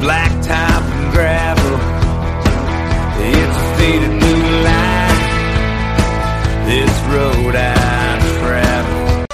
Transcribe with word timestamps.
Blacktop 0.00 0.82
and 0.82 1.12
gravel. 1.12 1.74
It's 3.18 3.56
a 3.56 3.76
faded. 3.76 4.16
This 6.66 6.90
road 7.14 7.54
I 7.54 8.18
travel. 8.40 9.26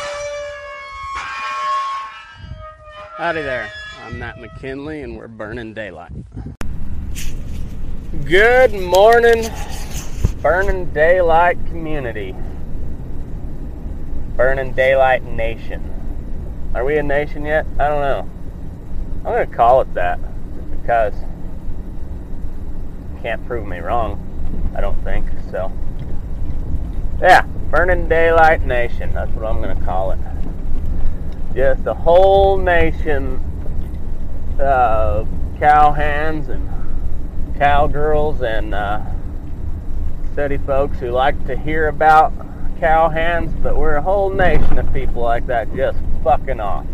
Howdy 3.17 3.43
there. 3.43 3.73
I'm 4.05 4.19
Matt 4.19 4.39
McKinley, 4.39 5.01
and 5.01 5.17
we're 5.17 5.29
burning 5.29 5.73
daylight. 5.73 6.13
Good 8.27 8.75
morning, 8.75 9.51
Burning 10.43 10.93
Daylight 10.93 11.57
community. 11.67 12.37
Burning 14.37 14.73
Daylight 14.75 15.25
Nation. 15.25 16.71
Are 16.75 16.85
we 16.85 16.99
a 16.99 17.03
nation 17.03 17.47
yet? 17.47 17.65
I 17.79 17.89
don't 17.89 18.03
know. 18.03 18.31
I'm 19.25 19.49
to 19.49 19.55
call 19.55 19.81
it 19.81 19.95
that 19.95 20.21
because 20.83 21.15
can't 23.23 23.47
prove 23.47 23.67
me 23.67 23.79
wrong. 23.79 24.19
I 24.77 24.81
don't 24.81 25.01
think 25.05 25.27
so. 25.51 25.73
Yeah, 27.21 27.43
Burning 27.71 28.09
Daylight 28.09 28.63
Nation. 28.63 29.15
That's 29.15 29.31
what 29.31 29.45
I'm 29.45 29.63
going 29.63 29.79
to 29.79 29.85
call 29.85 30.11
it. 30.11 30.19
Just 31.55 31.87
a 31.87 31.95
whole 31.95 32.59
nation 32.59 33.41
of 34.59 35.29
cowhands 35.59 36.49
and 36.49 36.69
cowgirls 37.59 38.43
and 38.43 38.75
uh, 38.75 39.01
steady 40.33 40.59
folks 40.59 40.99
who 40.99 41.11
like 41.11 41.47
to 41.47 41.57
hear 41.57 41.89
about 41.89 42.33
cowhands, 42.81 43.63
but 43.63 43.77
we're 43.77 43.95
a 43.95 44.03
whole 44.03 44.31
nation 44.31 44.79
of 44.79 44.93
people 44.93 45.23
like 45.23 45.47
that 45.47 45.73
just 45.77 45.99
fucking 46.25 46.59
off. 46.59 46.87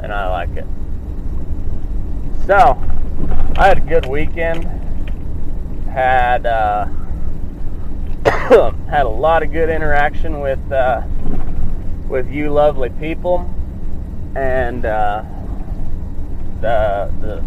And 0.00 0.12
I 0.12 0.28
like 0.30 0.50
it. 0.50 0.66
So, 2.46 2.78
I 3.56 3.68
had 3.68 3.78
a 3.78 3.80
good 3.80 4.04
weekend. 4.04 4.64
Had 5.88 6.44
uh, 6.44 6.84
had 8.90 9.06
a 9.06 9.08
lot 9.08 9.42
of 9.42 9.50
good 9.50 9.70
interaction 9.70 10.40
with 10.40 10.60
uh, 10.70 11.04
with 12.06 12.30
you 12.30 12.50
lovely 12.50 12.90
people, 12.90 13.50
and 14.36 14.84
uh, 14.84 15.24
the, 16.60 17.10
the 17.22 17.44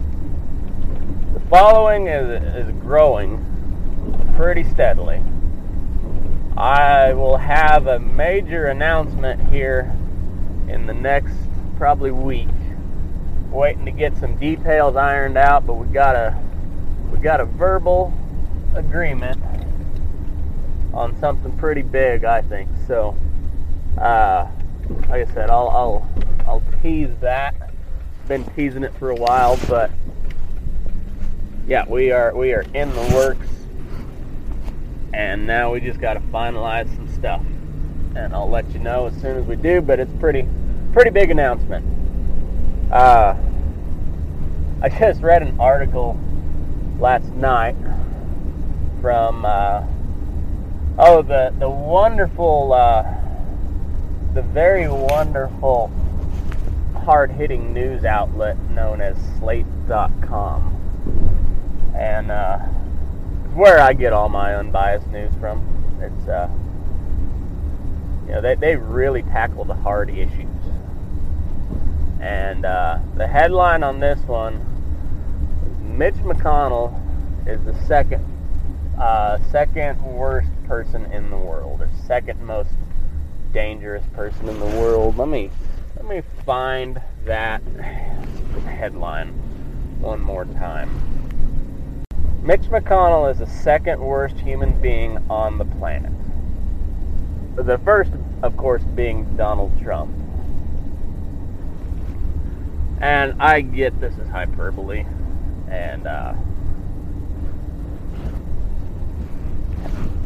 the 1.33 1.45
following 1.47 2.07
is 2.07 2.41
is 2.55 2.71
growing 2.81 3.43
pretty 4.35 4.63
steadily. 4.63 5.21
I 6.57 7.13
will 7.13 7.37
have 7.37 7.85
a 7.85 7.99
major 7.99 8.65
announcement 8.65 9.47
here 9.51 9.95
in 10.67 10.87
the 10.87 10.95
next 10.95 11.35
probably 11.77 12.09
week. 12.09 12.47
Waiting 13.57 13.85
to 13.85 13.91
get 13.91 14.15
some 14.17 14.35
details 14.37 14.95
ironed 14.95 15.35
out, 15.35 15.65
but 15.65 15.73
we 15.73 15.87
got 15.87 16.15
a 16.15 16.39
we 17.11 17.17
got 17.17 17.39
a 17.39 17.45
verbal 17.45 18.13
agreement 18.75 19.41
on 20.93 21.19
something 21.19 21.57
pretty 21.57 21.81
big, 21.81 22.23
I 22.23 22.43
think. 22.43 22.69
So, 22.85 23.17
uh, 23.97 24.47
like 25.09 25.27
I 25.27 25.33
said, 25.33 25.49
I'll 25.49 25.69
I'll 25.69 26.07
I'll 26.45 26.61
tease 26.83 27.09
that. 27.21 27.55
Been 28.27 28.43
teasing 28.55 28.83
it 28.83 28.93
for 28.99 29.09
a 29.09 29.15
while, 29.15 29.57
but 29.67 29.89
yeah, 31.67 31.83
we 31.89 32.11
are 32.11 32.35
we 32.35 32.53
are 32.53 32.63
in 32.75 32.91
the 32.91 33.11
works, 33.15 33.49
and 35.13 35.47
now 35.47 35.73
we 35.73 35.79
just 35.79 35.99
got 35.99 36.13
to 36.13 36.19
finalize 36.19 36.95
some 36.95 37.11
stuff. 37.11 37.41
and 38.15 38.35
I'll 38.35 38.51
let 38.51 38.69
you 38.71 38.77
know 38.79 39.07
as 39.07 39.19
soon 39.19 39.35
as 39.35 39.45
we 39.45 39.55
do. 39.55 39.81
But 39.81 39.99
it's 39.99 40.13
pretty, 40.19 40.47
pretty 40.93 41.09
big 41.09 41.31
announcement. 41.31 42.06
Uh, 42.91 43.35
I 44.81 44.89
just 44.89 45.21
read 45.21 45.41
an 45.41 45.59
article 45.59 46.17
last 46.99 47.27
night 47.33 47.75
from 49.01 49.45
uh, 49.45 49.83
oh 50.97 51.21
the 51.21 51.53
the 51.59 51.69
wonderful, 51.69 52.73
uh, 52.73 53.03
the 54.33 54.41
very 54.41 54.87
wonderful 54.87 55.91
hard 57.07 57.31
hitting 57.31 57.73
news 57.73 58.03
outlet 58.03 58.57
known 58.71 58.99
as 58.99 59.15
Slate.com. 59.39 60.73
And 61.95 62.29
uh, 62.29 62.59
it's 63.45 63.55
where 63.55 63.79
I 63.79 63.93
get 63.93 64.11
all 64.11 64.27
my 64.27 64.55
unbiased 64.55 65.07
news 65.07 65.33
from. 65.39 65.61
It's, 66.01 66.27
uh, 66.27 66.49
you 68.27 68.33
know, 68.33 68.41
they, 68.41 68.55
they 68.55 68.75
really 68.75 69.23
tackle 69.23 69.63
the 69.63 69.73
hard 69.73 70.09
issues. 70.09 70.46
And 72.21 72.65
uh, 72.65 72.99
the 73.15 73.27
headline 73.27 73.83
on 73.83 73.99
this 73.99 74.19
one 74.21 74.63
Mitch 75.97 76.15
McConnell 76.15 76.93
is 77.47 77.63
the 77.63 77.73
second 77.85 78.23
uh, 78.99 79.39
second 79.51 80.01
worst 80.01 80.49
person 80.67 81.05
in 81.11 81.29
the 81.29 81.37
world, 81.37 81.81
or 81.81 81.89
second 82.05 82.43
most 82.45 82.69
dangerous 83.53 84.03
person 84.13 84.49
in 84.49 84.59
the 84.59 84.65
world. 84.65 85.17
Let 85.17 85.27
me 85.27 85.49
let 85.95 86.05
me 86.05 86.21
find 86.45 87.01
that 87.25 87.61
headline 88.65 89.29
one 89.99 90.21
more 90.21 90.45
time. 90.45 90.89
Mitch 92.43 92.69
McConnell 92.69 93.31
is 93.31 93.39
the 93.39 93.47
second 93.47 93.99
worst 93.99 94.37
human 94.39 94.79
being 94.81 95.17
on 95.29 95.57
the 95.57 95.65
planet. 95.65 96.11
The 97.55 97.79
first, 97.79 98.11
of 98.43 98.55
course, 98.55 98.83
being 98.95 99.25
Donald 99.35 99.71
Trump. 99.81 100.13
And 102.99 103.41
I 103.41 103.61
get 103.61 103.99
this 104.01 104.17
is 104.17 104.27
hyperbole, 104.29 105.05
and 105.69 106.07
uh, 106.07 106.33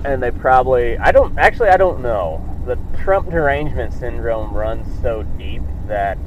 and 0.06 0.23
they 0.23 0.31
probably 0.31 0.97
I 0.97 1.12
don't 1.12 1.38
actually 1.38 1.69
I 1.69 1.77
don't 1.77 2.01
know 2.01 2.47
the 2.65 2.77
Trump 3.03 3.29
derangement 3.29 3.94
syndrome 3.94 4.53
runs 4.53 4.88
so 5.01 5.23
deep 5.38 5.63
that 5.88 6.18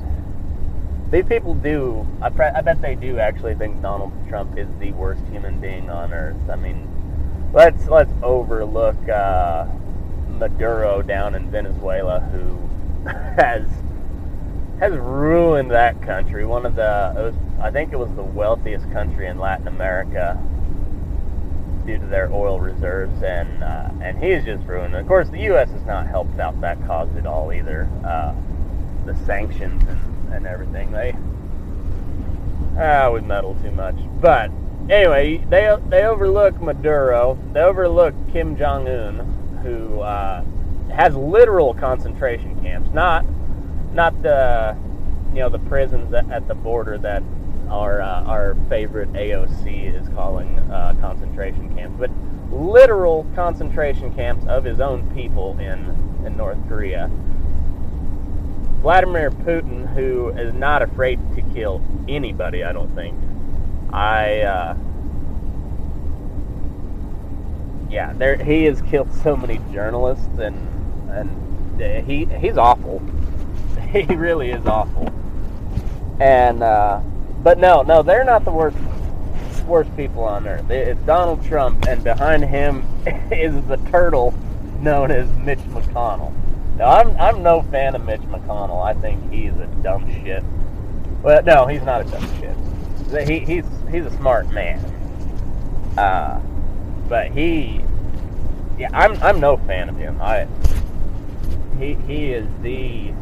these 1.11 1.25
people 1.27 1.55
do. 1.55 2.07
I, 2.21 2.29
pre- 2.29 2.47
I 2.47 2.61
bet 2.61 2.83
they 2.83 2.97
do 2.97 3.19
actually 3.19 3.55
think 3.55 3.81
Donald 3.81 4.13
Trump 4.29 4.59
is 4.59 4.69
the 4.81 4.91
worst 4.93 5.23
human 5.31 5.61
being 5.61 5.89
on 5.89 6.13
earth. 6.13 6.37
I 6.51 6.57
mean, 6.57 6.89
let's 7.53 7.87
let's 7.87 8.13
overlook 8.23 8.97
uh, 9.09 9.67
Maduro 10.29 11.03
down 11.03 11.35
in 11.35 11.51
Venezuela, 11.51 12.21
who 12.21 13.09
has 13.09 13.67
has 14.81 14.93
ruined 14.93 15.71
that 15.71 16.01
country. 16.03 16.45
One 16.45 16.67
of 16.67 16.75
the, 16.75 17.13
was, 17.17 17.35
I 17.61 17.71
think 17.71 17.93
it 17.93 17.99
was 17.99 18.13
the 18.15 18.23
wealthiest 18.23 18.91
country 18.93 19.27
in 19.27 19.39
Latin 19.39 19.69
America 19.69 20.41
due 21.87 21.99
to 21.99 22.07
their 22.07 22.33
oil 22.33 22.61
reserves, 22.61 23.23
and 23.23 23.63
uh, 23.63 23.91
and 24.03 24.19
he's 24.23 24.45
just 24.45 24.67
ruined. 24.67 24.95
Of 24.95 25.07
course, 25.07 25.29
the 25.29 25.41
U.S. 25.41 25.71
has 25.71 25.85
not 25.85 26.07
helped 26.07 26.39
out 26.41 26.59
that 26.61 26.85
cause 26.87 27.15
at 27.17 27.27
all 27.27 27.53
either. 27.53 27.89
Uh, 28.05 28.35
the 29.05 29.15
sanctions 29.27 29.83
and, 29.85 30.35
and 30.35 30.47
everything. 30.47 30.91
They 30.91 31.15
ah, 32.79 33.11
we 33.11 33.21
meddle 33.21 33.55
too 33.63 33.71
much. 33.71 33.97
But 34.21 34.51
anyway, 34.89 35.39
they 35.49 35.77
they 35.89 36.05
overlook 36.05 36.61
Maduro. 36.61 37.39
They 37.53 37.61
overlook 37.61 38.15
Kim 38.33 38.57
Jong 38.57 38.89
Un, 38.89 39.61
who 39.63 40.01
uh, 40.01 40.43
has 40.93 41.15
literal 41.15 41.75
concentration 41.75 42.61
camps, 42.63 42.91
not 42.93 43.25
not 43.95 44.21
the 44.23 44.77
you 45.33 45.41
know 45.41 45.49
the 45.49 45.59
prisons 45.61 46.13
at, 46.13 46.47
the 46.49 46.55
border 46.55 46.99
that 46.99 47.23
our 47.69 48.01
uh, 48.01 48.25
our 48.25 48.57
favorite 48.69 49.13
AOC 49.13 49.95
is 49.95 50.09
calling 50.15 50.59
uh, 50.71 50.95
concentration 51.01 51.75
camps, 51.75 51.97
but 51.99 52.11
literal 52.51 53.27
concentration 53.35 54.15
camps 54.15 54.45
of 54.47 54.65
his 54.65 54.81
own 54.81 55.09
people 55.15 55.59
in 55.59 56.23
in 56.27 56.37
North 56.37 56.59
Korea. 56.69 57.11
Vladimir 58.81 59.31
Putin, 59.31 59.93
who 59.95 60.29
is 60.31 60.53
not 60.53 60.83
afraid 60.83 61.19
to 61.35 61.43
kill 61.55 61.83
anybody, 62.07 62.63
I 62.63 62.73
don't 62.73 62.95
think. 62.95 63.19
I 63.93 64.41
uh, 64.43 64.77
yeah, 67.89 68.13
there 68.15 68.37
he 68.37 68.65
has 68.65 68.83
killed 68.83 69.13
so 69.23 69.37
many 69.37 69.61
journalists 69.73 70.39
and 70.39 70.57
and 71.11 72.07
he 72.07 72.27
he's 72.27 72.59
awful. 72.59 73.01
He 74.09 74.17
really 74.17 74.51
is 74.51 74.67
awful. 74.67 75.13
And 76.19 76.65
uh, 76.65 77.01
but 77.45 77.59
no, 77.59 77.83
no, 77.83 78.03
they're 78.03 78.25
not 78.25 78.45
the 78.45 78.51
worst 78.51 78.77
worst 79.69 79.97
people 79.97 80.25
on 80.25 80.49
earth. 80.49 80.69
It's 80.69 81.01
Donald 81.03 81.45
Trump, 81.45 81.87
and 81.87 82.03
behind 82.03 82.45
him 82.45 82.85
is 83.31 83.55
the 83.67 83.77
turtle 83.91 84.35
known 84.81 85.13
as 85.13 85.29
Mitch 85.39 85.61
McConnell. 85.71 86.35
Now, 86.77 86.91
I'm 86.91 87.17
I'm 87.21 87.43
no 87.45 87.63
fan 87.63 87.95
of 87.95 88.05
Mitch 88.05 88.21
McConnell. 88.23 88.85
I 88.85 88.95
think 89.01 89.33
he's 89.33 89.53
a 89.53 89.67
dumb 89.85 90.11
shit. 90.25 90.43
Well, 91.23 91.45
no, 91.45 91.67
he's 91.67 91.83
not 91.83 92.01
a 92.01 92.11
dumb 92.11 92.29
shit. 92.41 93.29
He, 93.29 93.39
he's 93.39 93.65
he's 93.93 94.07
a 94.07 94.11
smart 94.17 94.51
man. 94.51 94.81
Uh, 95.97 96.41
but 97.09 97.31
he, 97.31 97.81
yeah, 98.77 98.91
I'm 98.93 99.23
I'm 99.23 99.39
no 99.39 99.57
fan 99.57 99.89
of 99.89 99.97
him. 99.97 100.21
I 100.21 100.49
he 101.79 101.95
he 102.09 102.33
is 102.33 102.49
the 102.63 103.13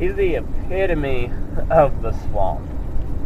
he's 0.00 0.14
the 0.16 0.36
epitome 0.36 1.30
of 1.70 2.02
the 2.02 2.12
swamp 2.22 2.68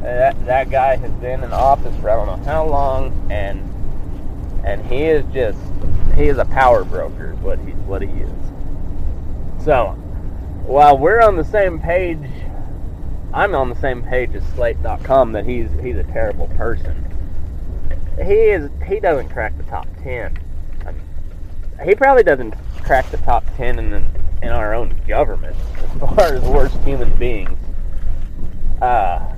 uh, 0.00 0.03
that 0.03 0.44
that 0.44 0.71
guy 0.71 0.97
has 0.97 1.11
been 1.12 1.43
in 1.43 1.53
office 1.53 1.97
for 2.00 2.11
I 2.11 2.17
don't 2.17 2.26
know 2.26 2.44
how 2.44 2.67
long, 2.67 3.31
and 3.31 3.62
and 4.67 4.85
he 4.85 5.05
is 5.05 5.25
just 5.32 5.59
he 6.15 6.25
is 6.25 6.37
a 6.37 6.44
power 6.44 6.85
broker. 6.85 7.35
What 7.37 7.59
he 7.61 7.71
what 7.73 8.03
he 8.03 8.09
is. 8.09 9.65
So 9.65 9.93
while 10.67 10.99
we're 10.99 11.23
on 11.23 11.37
the 11.37 11.44
same 11.44 11.79
page, 11.79 12.19
I'm 13.32 13.55
on 13.55 13.71
the 13.71 13.81
same 13.81 14.03
page 14.03 14.35
as 14.35 14.43
Slate.com 14.55 15.32
that 15.32 15.47
he's 15.47 15.71
he's 15.81 15.97
a 15.97 16.05
terrible 16.05 16.49
person. 16.49 17.03
He 18.17 18.35
is 18.35 18.71
he 18.87 19.00
doesn't 19.00 19.31
crack 19.31 19.56
the 19.56 19.65
top 19.65 19.87
ten. 20.03 20.37
I 20.87 20.93
mean, 20.93 21.03
he 21.88 21.94
probably 21.94 22.25
doesn't 22.25 22.55
crack 22.82 23.11
the 23.11 23.17
top 23.19 23.44
ten 23.56 23.79
in 23.79 23.91
the, 23.91 24.05
in 24.44 24.50
our 24.50 24.75
own 24.75 24.94
government 25.08 25.56
as 25.78 25.99
far 25.99 26.35
as 26.35 26.42
worst 26.42 26.76
human 26.80 27.14
beings. 27.16 27.59
Uh, 28.83 29.35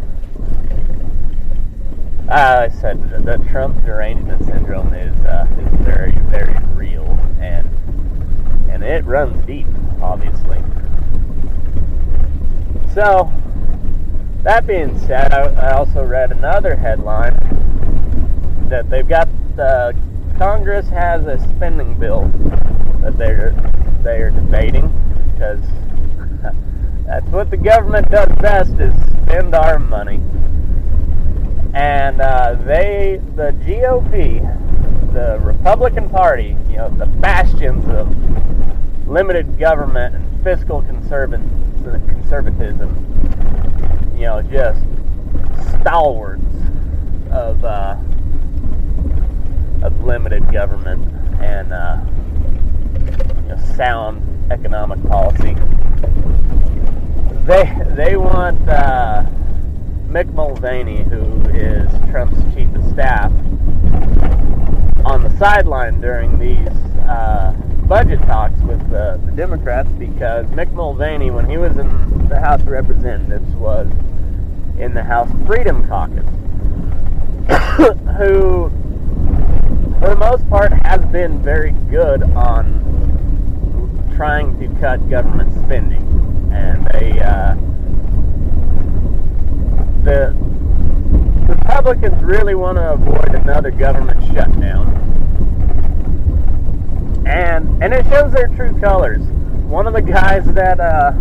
uh, 2.28 2.69
I 2.69 2.69
said 2.80 3.09
the, 3.25 3.38
Trump 3.50 3.85
derangement 3.85 4.45
syndrome 4.45 4.92
is 4.95 5.16
uh, 5.25 5.47
is 5.61 5.80
very 5.83 6.11
very 6.11 6.59
real 6.75 7.07
and 7.40 7.71
and 8.69 8.83
it 8.83 9.04
runs 9.04 9.47
deep, 9.47 9.69
obviously. 10.02 10.61
So 12.92 13.30
that 14.42 14.66
being 14.66 14.99
said, 15.07 15.33
I, 15.33 15.69
I 15.69 15.73
also 15.75 16.04
read 16.04 16.33
another 16.33 16.75
headline 16.75 17.37
that 18.69 18.90
they've 18.90 19.09
got 19.09 19.28
the 19.54 19.95
Congress 20.37 20.88
has 20.88 21.26
a 21.26 21.38
spending 21.54 21.95
bill 21.95 22.25
that 23.02 23.16
they're 23.16 23.52
they 24.02 24.21
are 24.21 24.30
debating 24.30 24.92
because 25.37 25.61
that's 27.07 27.26
what 27.28 27.50
the 27.50 27.57
government 27.59 28.11
does 28.11 28.28
best 28.40 28.73
is 28.81 28.95
spend 29.23 29.55
our 29.55 29.78
money. 29.78 30.21
And 31.75 32.23
uh, 32.23 32.55
they, 32.64 33.21
the 33.35 33.52
GOP, 33.66 34.40
the 35.12 35.38
Republican 35.43 36.09
Party, 36.09 36.57
you 36.71 36.76
know, 36.76 36.88
the 36.88 37.05
bastions 37.05 37.87
of 37.88 38.09
limited 39.07 39.59
government 39.59 40.14
and 40.14 40.43
fiscal 40.43 40.81
conservatism, 40.83 41.43
you 44.14 44.23
know, 44.23 44.40
just 44.43 44.81
stalwarts 45.81 46.43
of 47.31 47.62
uh, 47.62 47.97
of 49.83 50.02
limited 50.02 50.50
government 50.50 51.07
and 51.43 51.73
uh, 51.75 52.00
you 53.43 53.49
know, 53.49 53.59
sound 53.76 54.36
economic 54.50 55.03
policy. 55.09 55.55
They 57.45 57.65
they 57.95 58.17
want 58.17 58.69
uh, 58.69 59.25
Mick 60.09 60.33
Mulvaney, 60.33 61.03
who 61.03 61.49
is 61.50 61.91
Trump's 62.11 62.38
chief 62.55 62.75
of 62.75 62.85
staff, 62.93 63.31
on 65.05 65.23
the 65.23 65.37
sideline 65.38 66.00
during 66.00 66.38
these 66.38 66.69
uh, 67.07 67.53
budget 67.87 68.21
talks 68.23 68.59
with 68.62 68.81
the, 68.91 69.21
the, 69.25 69.33
Democrats 69.33 69.88
because 69.91 70.47
Mick 70.47 70.73
Mulvaney, 70.73 71.31
when 71.31 71.49
he 71.49 71.57
was 71.57 71.76
in 71.76 72.29
the 72.29 72.41
House 72.41 72.61
of 72.61 72.69
Representatives, 72.69 73.49
was 73.55 73.87
in 74.79 74.93
the 74.95 75.05
House 75.05 75.31
Freedom 75.47 75.87
Caucus, 75.87 76.25
who, 78.17 78.71
for 80.00 80.09
the 80.09 80.17
most 80.19 80.49
part, 80.50 80.73
has 80.73 81.05
been 81.12 81.41
very 81.43 81.71
good 81.91 82.23
on 82.23 82.96
trying 84.16 84.58
to 84.58 84.80
cut 84.80 85.08
government 85.11 85.52
spending, 85.64 86.02
and 86.50 86.87
they 86.87 87.20
uh, 87.20 87.54
the 90.04 90.35
Republicans 91.46 92.23
really 92.23 92.54
want 92.54 92.78
to 92.78 92.92
avoid 92.92 93.35
another 93.35 93.70
government 93.70 94.25
shutdown, 94.32 94.87
and 97.26 97.82
and 97.82 97.92
it 97.92 98.06
shows 98.06 98.32
their 98.32 98.49
true 98.49 98.78
colors. 98.80 99.20
One 99.66 99.87
of 99.87 99.92
the 99.92 100.02
guys 100.02 100.46
that 100.54 100.80
uh, 100.80 101.12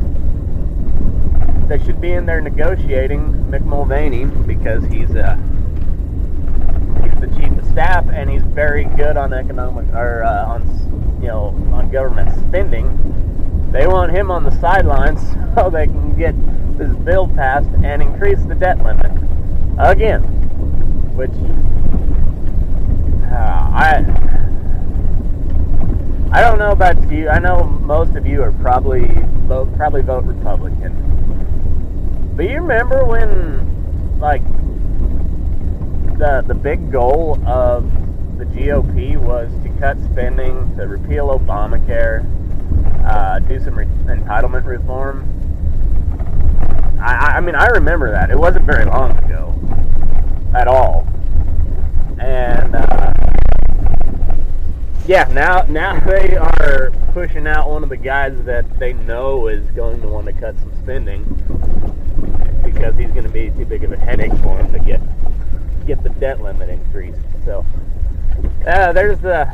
that 1.67 1.83
should 1.83 1.99
be 1.99 2.13
in 2.13 2.25
there 2.25 2.39
negotiating, 2.39 3.33
Mick 3.49 3.65
Mulvaney, 3.65 4.25
because 4.25 4.85
he's 4.85 5.13
uh, 5.15 5.35
he's 7.03 7.19
the 7.19 7.27
chief 7.35 7.54
staff 7.75 8.07
and 8.07 8.29
he's 8.29 8.41
very 8.41 8.85
good 8.85 9.17
on 9.17 9.33
economic 9.33 9.85
or 9.93 10.23
uh, 10.23 10.45
on 10.45 11.19
you 11.21 11.27
know 11.27 11.47
on 11.73 11.91
government 11.91 12.31
spending. 12.47 12.87
They 13.73 13.85
want 13.85 14.13
him 14.13 14.31
on 14.31 14.45
the 14.45 14.57
sidelines 14.61 15.19
so 15.55 15.69
they 15.69 15.85
can 15.87 16.17
get 16.17 16.33
this 16.77 16.95
bill 16.99 17.27
passed 17.27 17.67
and 17.83 18.01
increase 18.01 18.41
the 18.43 18.55
debt 18.55 18.81
limit 18.81 19.11
again, 19.77 20.21
which 21.17 21.35
uh, 23.29 23.35
I 23.35 24.05
I 26.31 26.39
don't 26.39 26.57
know 26.57 26.71
about 26.71 27.11
you. 27.11 27.27
I 27.27 27.39
know 27.39 27.65
most 27.65 28.15
of 28.15 28.25
you 28.25 28.41
are 28.41 28.53
probably 28.53 29.07
vote 29.47 29.75
probably 29.75 30.01
vote 30.01 30.23
Republican. 30.23 30.93
But 32.37 32.45
you 32.45 32.61
remember 32.61 33.03
when 33.03 34.17
like 34.21 34.43
the 36.17 36.43
the 36.47 36.53
big 36.53 36.91
goal 36.91 37.39
of 37.45 37.89
the 38.37 38.45
GOP 38.45 39.17
was 39.17 39.51
to 39.63 39.69
cut 39.79 39.97
spending, 40.11 40.75
to 40.75 40.87
repeal 40.87 41.27
Obamacare, 41.37 42.25
uh, 43.05 43.39
do 43.39 43.59
some 43.59 43.75
re- 43.75 43.85
entitlement 44.05 44.65
reform. 44.65 45.31
I, 46.99 47.35
I 47.37 47.39
mean, 47.39 47.55
I 47.55 47.67
remember 47.67 48.11
that. 48.11 48.29
It 48.29 48.37
wasn't 48.37 48.65
very 48.65 48.85
long 48.85 49.11
ago, 49.23 49.53
at 50.53 50.67
all. 50.67 51.07
And 52.19 52.75
uh, 52.75 53.13
yeah, 55.05 55.29
now 55.31 55.63
now 55.63 55.99
they 55.99 56.35
are 56.35 56.91
pushing 57.13 57.47
out 57.47 57.69
one 57.69 57.83
of 57.83 57.89
the 57.89 57.97
guys 57.97 58.41
that 58.43 58.79
they 58.79 58.93
know 58.93 59.47
is 59.47 59.65
going 59.71 60.01
to 60.01 60.07
want 60.07 60.27
to 60.27 60.33
cut 60.33 60.57
some 60.59 60.73
spending 60.81 61.23
because 62.63 62.97
he's 62.97 63.11
going 63.11 63.23
to 63.23 63.29
be 63.29 63.51
too 63.51 63.65
big 63.65 63.83
of 63.83 63.91
a 63.91 63.97
headache 63.97 64.33
for 64.41 64.57
him 64.57 64.71
to 64.73 64.79
get 64.79 64.99
get 65.85 66.01
the 66.03 66.09
debt 66.09 66.41
limit 66.41 66.69
increased. 66.69 67.19
So 67.43 67.65
uh, 68.65 68.91
there's 68.93 69.19
the 69.19 69.47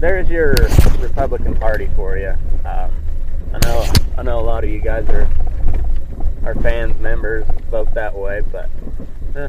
there's 0.00 0.28
your 0.28 0.54
Republican 0.98 1.54
Party 1.54 1.88
for 1.94 2.18
you. 2.18 2.34
Um, 2.64 2.92
I 3.54 3.58
know 3.64 3.92
I 4.18 4.22
know 4.22 4.40
a 4.40 4.42
lot 4.42 4.64
of 4.64 4.70
you 4.70 4.80
guys 4.80 5.08
are 5.08 5.28
are 6.44 6.54
fans, 6.56 6.98
members, 6.98 7.46
vote 7.70 7.94
that 7.94 8.14
way, 8.14 8.40
but 8.50 8.68
eh, 9.36 9.48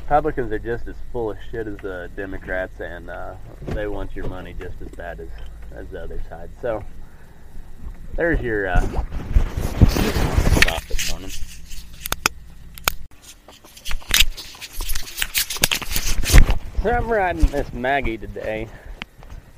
Republicans 0.00 0.50
are 0.52 0.58
just 0.58 0.88
as 0.88 0.96
full 1.12 1.30
of 1.30 1.36
shit 1.50 1.66
as 1.66 1.76
the 1.78 2.10
Democrats, 2.16 2.80
and 2.80 3.10
uh, 3.10 3.34
they 3.66 3.86
want 3.86 4.16
your 4.16 4.26
money 4.28 4.54
just 4.58 4.80
as 4.80 4.88
bad 4.88 5.20
as 5.20 5.28
as 5.72 5.86
the 5.88 6.02
other 6.02 6.22
side. 6.28 6.48
So 6.62 6.82
there's 8.16 8.40
your 8.40 8.68
uh, 8.68 8.80
stop 10.60 10.82
this 10.84 11.10
morning. 11.10 11.30
So 16.80 16.90
I'm 16.92 17.08
riding 17.08 17.50
Miss 17.50 17.72
Maggie 17.72 18.16
today. 18.18 18.68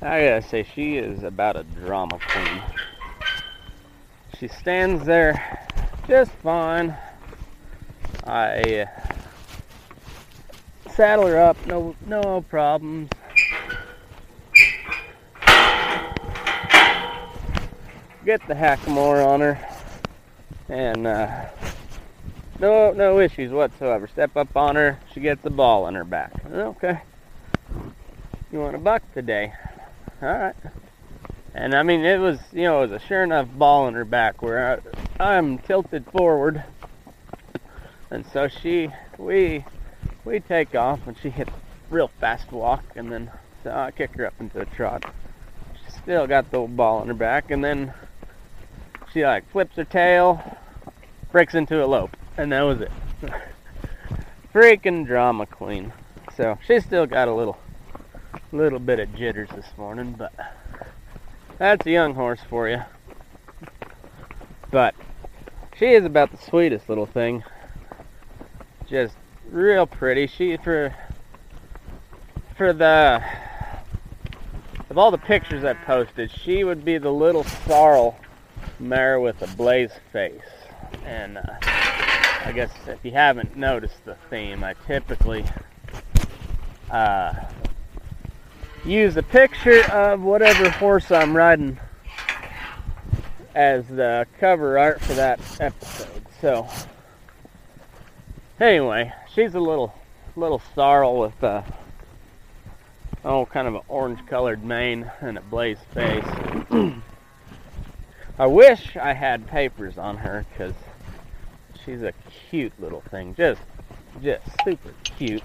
I 0.01 0.25
gotta 0.25 0.41
say, 0.41 0.63
she 0.63 0.97
is 0.97 1.21
about 1.21 1.55
a 1.55 1.61
drama 1.63 2.17
queen. 2.17 2.63
She 4.39 4.47
stands 4.47 5.05
there 5.05 5.67
just 6.07 6.31
fine. 6.31 6.97
I 8.23 8.87
uh, 8.87 10.55
saddle 10.95 11.27
her 11.27 11.37
up, 11.39 11.63
no 11.67 11.95
no 12.07 12.41
problems. 12.49 13.11
Get 18.25 18.47
the 18.47 18.55
hackamore 18.55 19.23
on 19.23 19.41
her, 19.41 19.59
and 20.69 21.05
uh, 21.05 21.45
no 22.59 22.93
no 22.93 23.19
issues 23.19 23.51
whatsoever. 23.51 24.07
Step 24.07 24.35
up 24.35 24.57
on 24.57 24.75
her, 24.75 24.99
she 25.13 25.19
gets 25.19 25.43
the 25.43 25.51
ball 25.51 25.85
on 25.85 25.93
her 25.93 26.03
back. 26.03 26.33
Okay. 26.51 26.99
You 28.51 28.59
want 28.59 28.75
a 28.75 28.79
buck 28.79 29.01
today? 29.13 29.53
All 30.21 30.27
right. 30.27 30.55
And 31.53 31.73
I 31.73 31.83
mean, 31.83 32.03
it 32.03 32.19
was, 32.19 32.37
you 32.51 32.63
know, 32.63 32.83
it 32.83 32.89
was 32.89 33.01
a 33.01 33.05
sure 33.07 33.23
enough 33.23 33.47
ball 33.47 33.87
in 33.87 33.93
her 33.93 34.03
back 34.03 34.41
where 34.41 34.81
I, 35.19 35.35
I'm 35.37 35.57
tilted 35.59 36.05
forward. 36.11 36.61
And 38.09 38.25
so 38.33 38.49
she, 38.49 38.89
we, 39.17 39.63
we 40.25 40.41
take 40.41 40.75
off 40.75 40.99
and 41.07 41.17
she 41.17 41.29
hits 41.29 41.51
real 41.89 42.09
fast 42.19 42.51
walk 42.51 42.83
and 42.97 43.09
then 43.09 43.31
so 43.63 43.71
I 43.71 43.91
kick 43.91 44.15
her 44.15 44.25
up 44.25 44.33
into 44.41 44.59
a 44.59 44.65
trot. 44.65 45.05
She 45.85 45.91
still 46.01 46.27
got 46.27 46.51
the 46.51 46.57
old 46.57 46.75
ball 46.75 47.01
in 47.03 47.07
her 47.07 47.13
back 47.13 47.51
and 47.51 47.63
then 47.63 47.93
she 49.13 49.23
like 49.23 49.49
flips 49.51 49.77
her 49.77 49.85
tail, 49.85 50.57
breaks 51.31 51.53
into 51.53 51.81
a 51.81 51.87
lope, 51.87 52.17
and 52.35 52.51
that 52.51 52.63
was 52.63 52.81
it. 52.81 52.91
Freaking 54.53 55.05
drama 55.05 55.45
queen. 55.45 55.93
So 56.35 56.57
she's 56.67 56.83
still 56.83 57.05
got 57.05 57.29
a 57.29 57.33
little 57.33 57.57
little 58.51 58.79
bit 58.79 58.99
of 58.99 59.15
jitters 59.15 59.49
this 59.55 59.67
morning, 59.77 60.15
but 60.17 60.33
that's 61.57 61.85
a 61.85 61.91
young 61.91 62.13
horse 62.13 62.41
for 62.49 62.67
you. 62.67 62.81
But 64.71 64.95
she 65.77 65.87
is 65.93 66.05
about 66.05 66.31
the 66.31 66.37
sweetest 66.37 66.89
little 66.89 67.05
thing. 67.05 67.43
Just 68.87 69.15
real 69.49 69.85
pretty. 69.85 70.27
She 70.27 70.57
for 70.57 70.95
for 72.55 72.73
the 72.73 73.23
of 74.89 74.97
all 74.97 75.11
the 75.11 75.17
pictures 75.17 75.63
I 75.63 75.73
posted, 75.73 76.31
she 76.31 76.63
would 76.63 76.83
be 76.83 76.97
the 76.97 77.11
little 77.11 77.43
sorrel 77.43 78.17
mare 78.79 79.19
with 79.19 79.41
a 79.41 79.47
blaze 79.55 79.91
face. 80.11 80.41
And 81.05 81.37
uh, 81.37 81.41
I 81.63 82.51
guess 82.53 82.71
if 82.87 82.99
you 83.03 83.11
haven't 83.11 83.55
noticed 83.55 84.03
the 84.03 84.15
theme, 84.29 84.63
I 84.63 84.75
typically 84.87 85.45
uh, 86.89 87.33
use 88.85 89.15
a 89.17 89.23
picture 89.23 89.83
of 89.91 90.21
whatever 90.21 90.69
horse 90.69 91.11
I'm 91.11 91.35
riding 91.35 91.79
as 93.53 93.87
the 93.87 94.25
cover 94.39 94.79
art 94.79 95.01
for 95.01 95.13
that 95.13 95.39
episode. 95.59 96.25
So 96.39 96.67
anyway, 98.59 99.13
she's 99.33 99.53
a 99.53 99.59
little 99.59 99.93
little 100.35 100.61
sorrel 100.73 101.19
with 101.19 101.43
uh, 101.43 101.61
a 103.23 103.27
oh 103.27 103.45
kind 103.45 103.67
of 103.67 103.75
an 103.75 103.81
orange 103.87 104.25
colored 104.27 104.63
mane 104.63 105.09
and 105.19 105.37
a 105.37 105.41
blazed 105.41 105.81
face. 105.93 106.25
I 108.39 108.47
wish 108.47 108.95
I 108.97 109.13
had 109.13 109.45
papers 109.45 109.97
on 109.97 110.17
her 110.17 110.45
because 110.51 110.73
she's 111.85 112.01
a 112.01 112.13
cute 112.49 112.73
little 112.79 113.01
thing, 113.01 113.35
just 113.35 113.61
just 114.23 114.43
super 114.63 114.93
cute. 115.03 115.43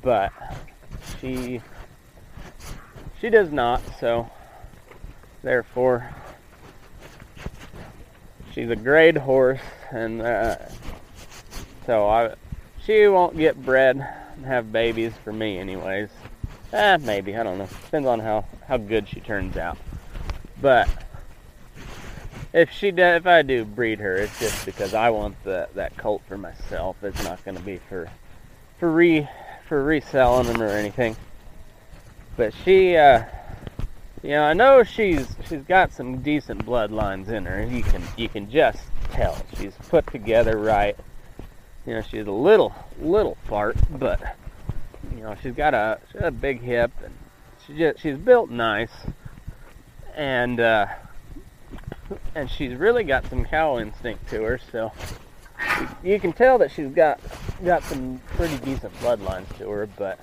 But 0.00 0.32
she 1.20 1.60
she 3.24 3.30
does 3.30 3.50
not, 3.50 3.80
so 4.00 4.28
therefore 5.42 6.14
she's 8.52 8.68
a 8.68 8.76
grade 8.76 9.16
horse, 9.16 9.62
and 9.90 10.20
uh, 10.20 10.56
so 11.86 12.06
I 12.06 12.34
she 12.84 13.08
won't 13.08 13.34
get 13.38 13.64
bred 13.64 13.96
and 14.36 14.44
have 14.44 14.70
babies 14.70 15.14
for 15.24 15.32
me, 15.32 15.56
anyways. 15.58 16.10
Eh, 16.74 16.98
maybe 16.98 17.34
I 17.34 17.42
don't 17.42 17.56
know. 17.56 17.66
Depends 17.86 18.06
on 18.06 18.20
how 18.20 18.44
how 18.68 18.76
good 18.76 19.08
she 19.08 19.20
turns 19.20 19.56
out. 19.56 19.78
But 20.60 20.86
if 22.52 22.70
she 22.72 22.90
does, 22.90 23.22
if 23.22 23.26
I 23.26 23.40
do 23.40 23.64
breed 23.64 24.00
her, 24.00 24.16
it's 24.16 24.38
just 24.38 24.66
because 24.66 24.92
I 24.92 25.08
want 25.08 25.42
the, 25.44 25.66
that 25.76 25.96
colt 25.96 26.20
for 26.28 26.36
myself. 26.36 27.02
It's 27.02 27.24
not 27.24 27.42
going 27.42 27.56
to 27.56 27.62
be 27.62 27.78
for 27.88 28.06
for 28.78 28.92
re 28.92 29.26
for 29.66 29.82
reselling 29.82 30.46
them 30.46 30.60
or 30.60 30.68
anything. 30.68 31.16
But 32.36 32.52
she, 32.64 32.96
uh, 32.96 33.24
you 34.22 34.30
know, 34.30 34.42
I 34.42 34.52
know 34.54 34.82
she's 34.82 35.26
she's 35.48 35.62
got 35.62 35.92
some 35.92 36.22
decent 36.22 36.64
bloodlines 36.66 37.28
in 37.28 37.44
her. 37.46 37.64
You 37.64 37.82
can 37.82 38.02
you 38.16 38.28
can 38.28 38.50
just 38.50 38.80
tell 39.12 39.36
she's 39.58 39.74
put 39.88 40.06
together 40.08 40.58
right. 40.58 40.96
You 41.86 41.94
know, 41.94 42.02
she's 42.02 42.26
a 42.26 42.32
little 42.32 42.74
little 43.00 43.36
fart, 43.44 43.76
but 43.98 44.20
you 45.14 45.22
know 45.22 45.36
she's 45.42 45.54
got 45.54 45.74
a 45.74 46.00
she's 46.10 46.20
got 46.20 46.28
a 46.28 46.32
big 46.32 46.60
hip 46.60 46.90
and 47.04 47.14
she 47.66 47.78
just 47.78 48.00
she's 48.00 48.16
built 48.16 48.50
nice, 48.50 48.92
and 50.14 50.60
uh, 50.60 50.86
and 52.34 52.50
she's 52.50 52.74
really 52.74 53.04
got 53.04 53.28
some 53.28 53.44
cow 53.44 53.78
instinct 53.78 54.28
to 54.30 54.42
her. 54.42 54.60
So 54.72 54.92
you 56.02 56.20
can 56.20 56.32
tell 56.32 56.58
that 56.58 56.70
she's 56.70 56.90
got 56.90 57.20
got 57.64 57.82
some 57.84 58.20
pretty 58.36 58.58
decent 58.58 58.92
bloodlines 58.94 59.56
to 59.58 59.70
her, 59.70 59.86
but 59.86 60.18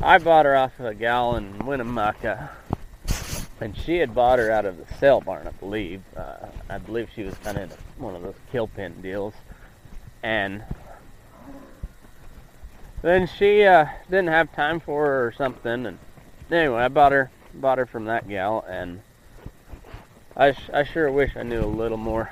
I 0.00 0.18
bought 0.18 0.46
her 0.46 0.56
off 0.56 0.78
of 0.78 0.86
a 0.86 0.94
gal 0.94 1.36
in 1.36 1.66
Winnemucca 1.66 2.50
and 3.60 3.76
she 3.76 3.96
had 3.96 4.14
bought 4.14 4.38
her 4.38 4.50
out 4.50 4.66
of 4.66 4.76
the 4.76 4.94
sale 4.98 5.20
barn, 5.20 5.46
I 5.46 5.50
believe. 5.52 6.02
Uh, 6.16 6.46
I 6.68 6.78
believe 6.78 7.08
she 7.14 7.22
was 7.22 7.34
kind 7.38 7.56
of 7.56 7.70
in 7.70 7.78
one 8.02 8.14
of 8.14 8.22
those 8.22 8.34
kill 8.52 8.66
pin 8.68 9.00
deals, 9.00 9.34
and 10.22 10.62
then 13.02 13.26
she 13.26 13.64
uh, 13.64 13.86
didn't 14.10 14.28
have 14.28 14.52
time 14.54 14.80
for 14.80 15.06
her 15.06 15.26
or 15.26 15.32
something. 15.32 15.86
And 15.86 15.98
anyway, 16.50 16.82
I 16.82 16.88
bought 16.88 17.12
her 17.12 17.30
bought 17.54 17.78
her 17.78 17.86
from 17.86 18.04
that 18.06 18.28
gal, 18.28 18.64
and 18.68 19.00
I 20.36 20.54
I 20.72 20.84
sure 20.84 21.10
wish 21.10 21.36
I 21.36 21.42
knew 21.42 21.60
a 21.60 21.66
little 21.66 21.96
more 21.96 22.30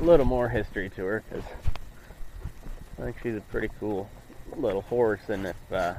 a 0.00 0.04
little 0.04 0.26
more 0.26 0.48
history 0.50 0.90
to 0.90 1.04
her 1.04 1.24
because 1.28 1.44
I 2.98 3.02
think 3.04 3.16
she's 3.22 3.36
a 3.36 3.40
pretty 3.40 3.70
cool 3.80 4.10
little 4.54 4.82
horse, 4.82 5.28
and 5.28 5.46
if, 5.46 5.72
uh, 5.72 5.94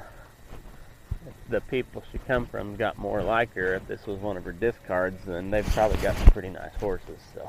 the 1.53 1.61
people 1.61 2.03
she 2.11 2.17
come 2.17 2.47
from 2.47 2.75
got 2.75 2.97
more 2.97 3.21
like 3.21 3.53
her, 3.53 3.75
if 3.75 3.87
this 3.87 4.07
was 4.07 4.19
one 4.19 4.37
of 4.37 4.43
her 4.43 4.51
discards, 4.51 5.23
then 5.23 5.51
they've 5.51 5.65
probably 5.67 5.97
got 5.97 6.17
some 6.17 6.27
pretty 6.31 6.49
nice 6.49 6.73
horses. 6.79 7.19
So 7.35 7.47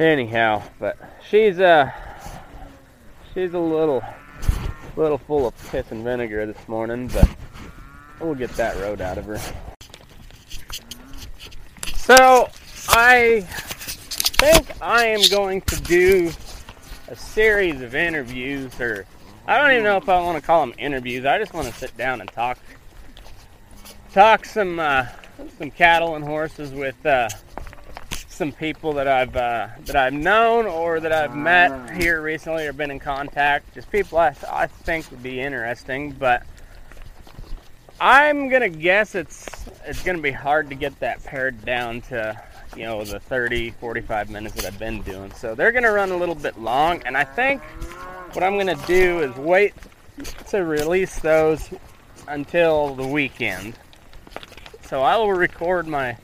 anyhow, 0.00 0.62
but 0.80 0.96
she's 1.28 1.60
uh 1.60 1.90
she's 3.34 3.52
a 3.52 3.58
little 3.58 4.02
little 4.96 5.18
full 5.18 5.46
of 5.46 5.70
piss 5.70 5.90
and 5.90 6.02
vinegar 6.02 6.46
this 6.46 6.66
morning, 6.66 7.08
but 7.08 7.28
we'll 8.20 8.34
get 8.34 8.50
that 8.52 8.74
road 8.78 9.02
out 9.02 9.18
of 9.18 9.26
her. 9.26 9.38
So 11.94 12.48
I 12.88 13.42
think 13.42 14.70
I 14.80 15.08
am 15.08 15.20
going 15.30 15.60
to 15.60 15.76
do 15.82 16.32
a 17.08 17.16
series 17.16 17.82
of 17.82 17.94
interviews, 17.94 18.80
or 18.80 19.04
I 19.46 19.58
don't 19.58 19.72
even 19.72 19.84
know 19.84 19.98
if 19.98 20.08
I 20.08 20.20
want 20.22 20.38
to 20.38 20.46
call 20.46 20.64
them 20.64 20.74
interviews. 20.78 21.26
I 21.26 21.38
just 21.38 21.52
want 21.52 21.66
to 21.66 21.74
sit 21.74 21.94
down 21.98 22.22
and 22.22 22.30
talk, 22.30 22.58
talk 24.12 24.46
some 24.46 24.78
uh, 24.78 25.06
some 25.58 25.70
cattle 25.70 26.16
and 26.16 26.24
horses 26.24 26.72
with 26.72 27.04
uh, 27.04 27.28
some 28.26 28.52
people 28.52 28.94
that 28.94 29.06
I've 29.06 29.36
uh, 29.36 29.68
that 29.80 29.96
I've 29.96 30.14
known 30.14 30.64
or 30.64 30.98
that 30.98 31.12
I've 31.12 31.36
met 31.36 31.90
here 31.90 32.22
recently 32.22 32.66
or 32.66 32.72
been 32.72 32.90
in 32.90 32.98
contact. 32.98 33.74
Just 33.74 33.92
people 33.92 34.16
I, 34.16 34.34
I 34.50 34.66
think 34.66 35.10
would 35.10 35.22
be 35.22 35.40
interesting, 35.40 36.12
but 36.12 36.42
I'm 38.00 38.48
gonna 38.48 38.70
guess 38.70 39.14
it's 39.14 39.46
it's 39.84 40.02
gonna 40.02 40.22
be 40.22 40.32
hard 40.32 40.70
to 40.70 40.74
get 40.74 40.98
that 41.00 41.22
pared 41.22 41.62
down 41.66 42.00
to 42.02 42.42
you 42.74 42.84
know 42.84 43.04
the 43.04 43.20
30 43.20 43.72
45 43.72 44.30
minutes 44.30 44.54
that 44.54 44.64
I've 44.64 44.78
been 44.78 45.02
doing. 45.02 45.32
So 45.32 45.54
they're 45.54 45.72
gonna 45.72 45.92
run 45.92 46.12
a 46.12 46.16
little 46.16 46.34
bit 46.34 46.58
long, 46.58 47.02
and 47.04 47.14
I 47.14 47.24
think 47.24 47.60
what 48.34 48.42
I'm 48.42 48.58
gonna 48.58 48.74
do 48.86 49.20
is 49.20 49.34
wait 49.36 49.74
to 50.48 50.58
release 50.58 51.18
those 51.20 51.70
until 52.28 52.94
the 52.94 53.06
weekend. 53.06 53.78
So 54.82 55.02
I 55.02 55.16
will 55.16 55.32
record 55.32 55.86
my 55.86 56.16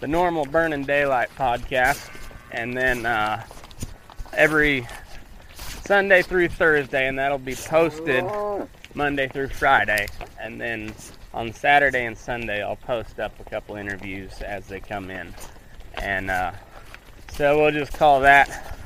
the 0.00 0.06
normal 0.06 0.44
Burning 0.44 0.84
Daylight 0.84 1.30
podcast, 1.38 2.10
and 2.50 2.76
then 2.76 3.06
uh, 3.06 3.42
every 4.34 4.86
Sunday 5.84 6.22
through 6.22 6.48
Thursday, 6.48 7.08
and 7.08 7.18
that'll 7.18 7.38
be 7.38 7.54
posted 7.54 8.24
Monday 8.94 9.28
through 9.28 9.48
Friday, 9.48 10.06
and 10.40 10.60
then 10.60 10.92
on 11.32 11.52
Saturday 11.52 12.04
and 12.04 12.16
Sunday 12.16 12.62
I'll 12.62 12.76
post 12.76 13.18
up 13.18 13.32
a 13.40 13.44
couple 13.44 13.76
interviews 13.76 14.40
as 14.42 14.66
they 14.66 14.80
come 14.80 15.10
in, 15.10 15.34
and 15.94 16.30
uh, 16.30 16.52
so 17.32 17.58
we'll 17.60 17.72
just 17.72 17.92
call 17.92 18.20
that 18.20 18.78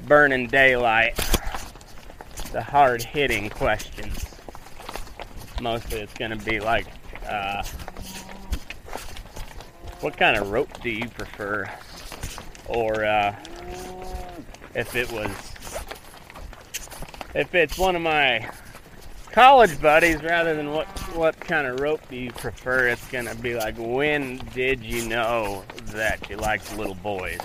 Burning 0.00 0.46
Daylight, 0.46 1.18
the 2.52 2.62
hard 2.62 3.02
hitting 3.02 3.50
questions. 3.50 4.24
Mostly 5.60 6.00
it's 6.00 6.14
going 6.14 6.30
to 6.30 6.44
be 6.44 6.60
like. 6.60 6.86
Uh, 7.26 7.62
what 10.00 10.16
kind 10.16 10.36
of 10.36 10.50
rope 10.50 10.80
do 10.80 10.90
you 10.90 11.08
prefer? 11.08 11.68
Or 12.68 13.04
uh, 13.04 13.34
if 14.74 14.94
it 14.94 15.10
was, 15.10 15.30
if 17.34 17.54
it's 17.54 17.76
one 17.76 17.96
of 17.96 18.02
my 18.02 18.48
college 19.32 19.80
buddies, 19.80 20.22
rather 20.22 20.54
than 20.54 20.70
what 20.72 20.86
what 21.16 21.38
kind 21.40 21.66
of 21.66 21.80
rope 21.80 22.00
do 22.08 22.16
you 22.16 22.30
prefer, 22.30 22.88
it's 22.88 23.06
gonna 23.08 23.34
be 23.36 23.54
like, 23.54 23.74
when 23.78 24.38
did 24.54 24.84
you 24.84 25.08
know 25.08 25.64
that 25.86 26.28
you 26.30 26.36
liked 26.36 26.76
little 26.76 26.94
boys, 26.94 27.40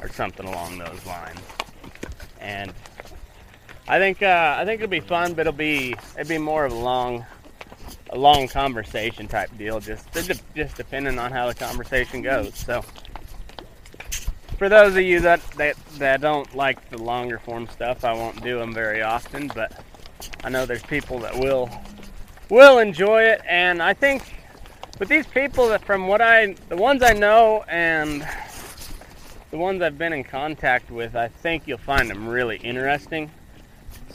or 0.00 0.08
something 0.08 0.46
along 0.46 0.78
those 0.78 1.06
lines. 1.06 1.40
And 2.40 2.72
I 3.88 3.98
think 3.98 4.22
uh, 4.22 4.56
I 4.58 4.64
think 4.64 4.80
it'll 4.80 4.90
be 4.90 5.00
fun, 5.00 5.34
but 5.34 5.42
it'll 5.42 5.52
be 5.52 5.94
it'll 6.18 6.28
be 6.28 6.38
more 6.38 6.64
of 6.64 6.72
a 6.72 6.76
long 6.76 7.24
a 8.10 8.18
long 8.18 8.48
conversation 8.48 9.28
type 9.28 9.56
deal, 9.56 9.80
just 9.80 10.06
just 10.54 10.76
depending 10.76 11.18
on 11.18 11.30
how 11.30 11.46
the 11.46 11.54
conversation 11.54 12.22
goes. 12.22 12.56
So, 12.56 12.84
for 14.58 14.68
those 14.68 14.96
of 14.96 15.02
you 15.02 15.20
that 15.20 15.40
that, 15.52 15.76
that 15.98 16.20
don't 16.20 16.52
like 16.54 16.90
the 16.90 16.98
longer 16.98 17.38
form 17.38 17.68
stuff, 17.68 18.04
I 18.04 18.12
won't 18.12 18.42
do 18.42 18.58
them 18.58 18.74
very 18.74 19.02
often, 19.02 19.50
but 19.54 19.72
I 20.42 20.48
know 20.48 20.66
there's 20.66 20.82
people 20.82 21.20
that 21.20 21.36
will 21.36 21.70
will 22.48 22.78
enjoy 22.78 23.22
it, 23.22 23.40
and 23.48 23.82
I 23.82 23.94
think 23.94 24.22
with 24.98 25.08
these 25.08 25.26
people 25.26 25.68
that 25.68 25.84
from 25.84 26.08
what 26.08 26.20
I 26.20 26.54
the 26.68 26.76
ones 26.76 27.02
I 27.02 27.12
know 27.12 27.64
and 27.68 28.26
the 29.50 29.58
ones 29.58 29.80
I've 29.80 29.96
been 29.96 30.12
in 30.12 30.24
contact 30.24 30.90
with, 30.90 31.14
I 31.14 31.28
think 31.28 31.66
you'll 31.66 31.78
find 31.78 32.10
them 32.10 32.26
really 32.26 32.56
interesting. 32.56 33.30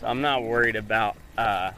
So 0.02 0.08
I'm 0.08 0.22
not 0.22 0.44
worried 0.44 0.76
about. 0.76 1.16
Uh, 1.38 1.72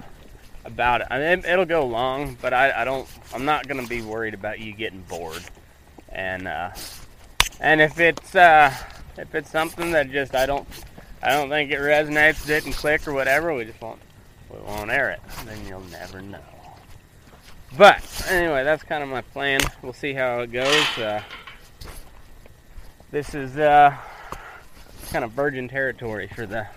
about 0.66 1.02
it. 1.02 1.08
I 1.10 1.20
mean, 1.20 1.46
it'll 1.46 1.66
go 1.66 1.86
long, 1.86 2.38
but 2.42 2.54
I, 2.54 2.82
I 2.82 2.86
don't. 2.86 3.08
I'm 3.34 3.46
not 3.46 3.68
gonna 3.68 3.88
be 3.88 4.02
worried 4.02 4.34
about 4.34 4.60
you 4.60 4.74
getting 4.74 5.02
bored. 5.02 5.44
And 6.10 6.48
uh, 6.48 6.72
and 7.60 7.82
if 7.82 8.00
it's 8.00 8.36
uh, 8.36 8.74
if 9.18 9.34
it's 9.36 9.50
something 9.50 9.92
that 9.92 10.12
just 10.12 10.36
I 10.36 10.46
don't 10.46 10.68
I 11.22 11.32
don't 11.32 11.50
think 11.50 11.72
it 11.72 11.80
resonates, 11.80 12.46
didn't 12.46 12.74
click 12.74 13.08
or 13.08 13.14
whatever, 13.14 13.54
we 13.54 13.66
just 13.66 13.82
won't 13.82 14.00
we 14.50 14.60
won't 14.60 14.92
air 14.92 15.12
it. 15.12 15.22
Then 15.46 15.66
you'll 15.68 15.82
never 15.82 16.22
know. 16.22 16.40
But 17.78 18.26
anyway, 18.30 18.64
that's 18.64 18.84
kind 18.84 19.04
of 19.04 19.10
my 19.10 19.22
plan. 19.22 19.60
We'll 19.82 19.94
see 19.94 20.14
how 20.14 20.42
it 20.42 20.52
goes. 20.52 20.98
Uh, 20.98 21.24
this 23.12 23.34
is 23.34 23.58
uh, 23.58 23.96
kind 25.10 25.26
of 25.26 25.32
virgin 25.32 25.68
territory 25.68 26.28
for 26.28 26.46
the 26.46 26.68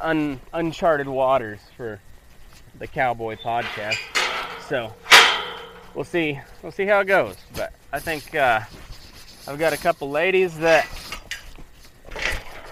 un, 0.00 0.40
uncharted 0.52 1.08
waters 1.08 1.60
for 1.76 2.00
the 2.78 2.86
Cowboy 2.86 3.36
Podcast. 3.36 3.98
So 4.68 4.92
we'll 5.94 6.04
see. 6.04 6.40
We'll 6.62 6.72
see 6.72 6.86
how 6.86 7.00
it 7.00 7.06
goes. 7.06 7.36
But 7.54 7.72
I 7.92 7.98
think 7.98 8.34
uh, 8.34 8.60
I've 9.46 9.58
got 9.58 9.72
a 9.72 9.76
couple 9.76 10.10
ladies 10.10 10.58
that 10.58 10.88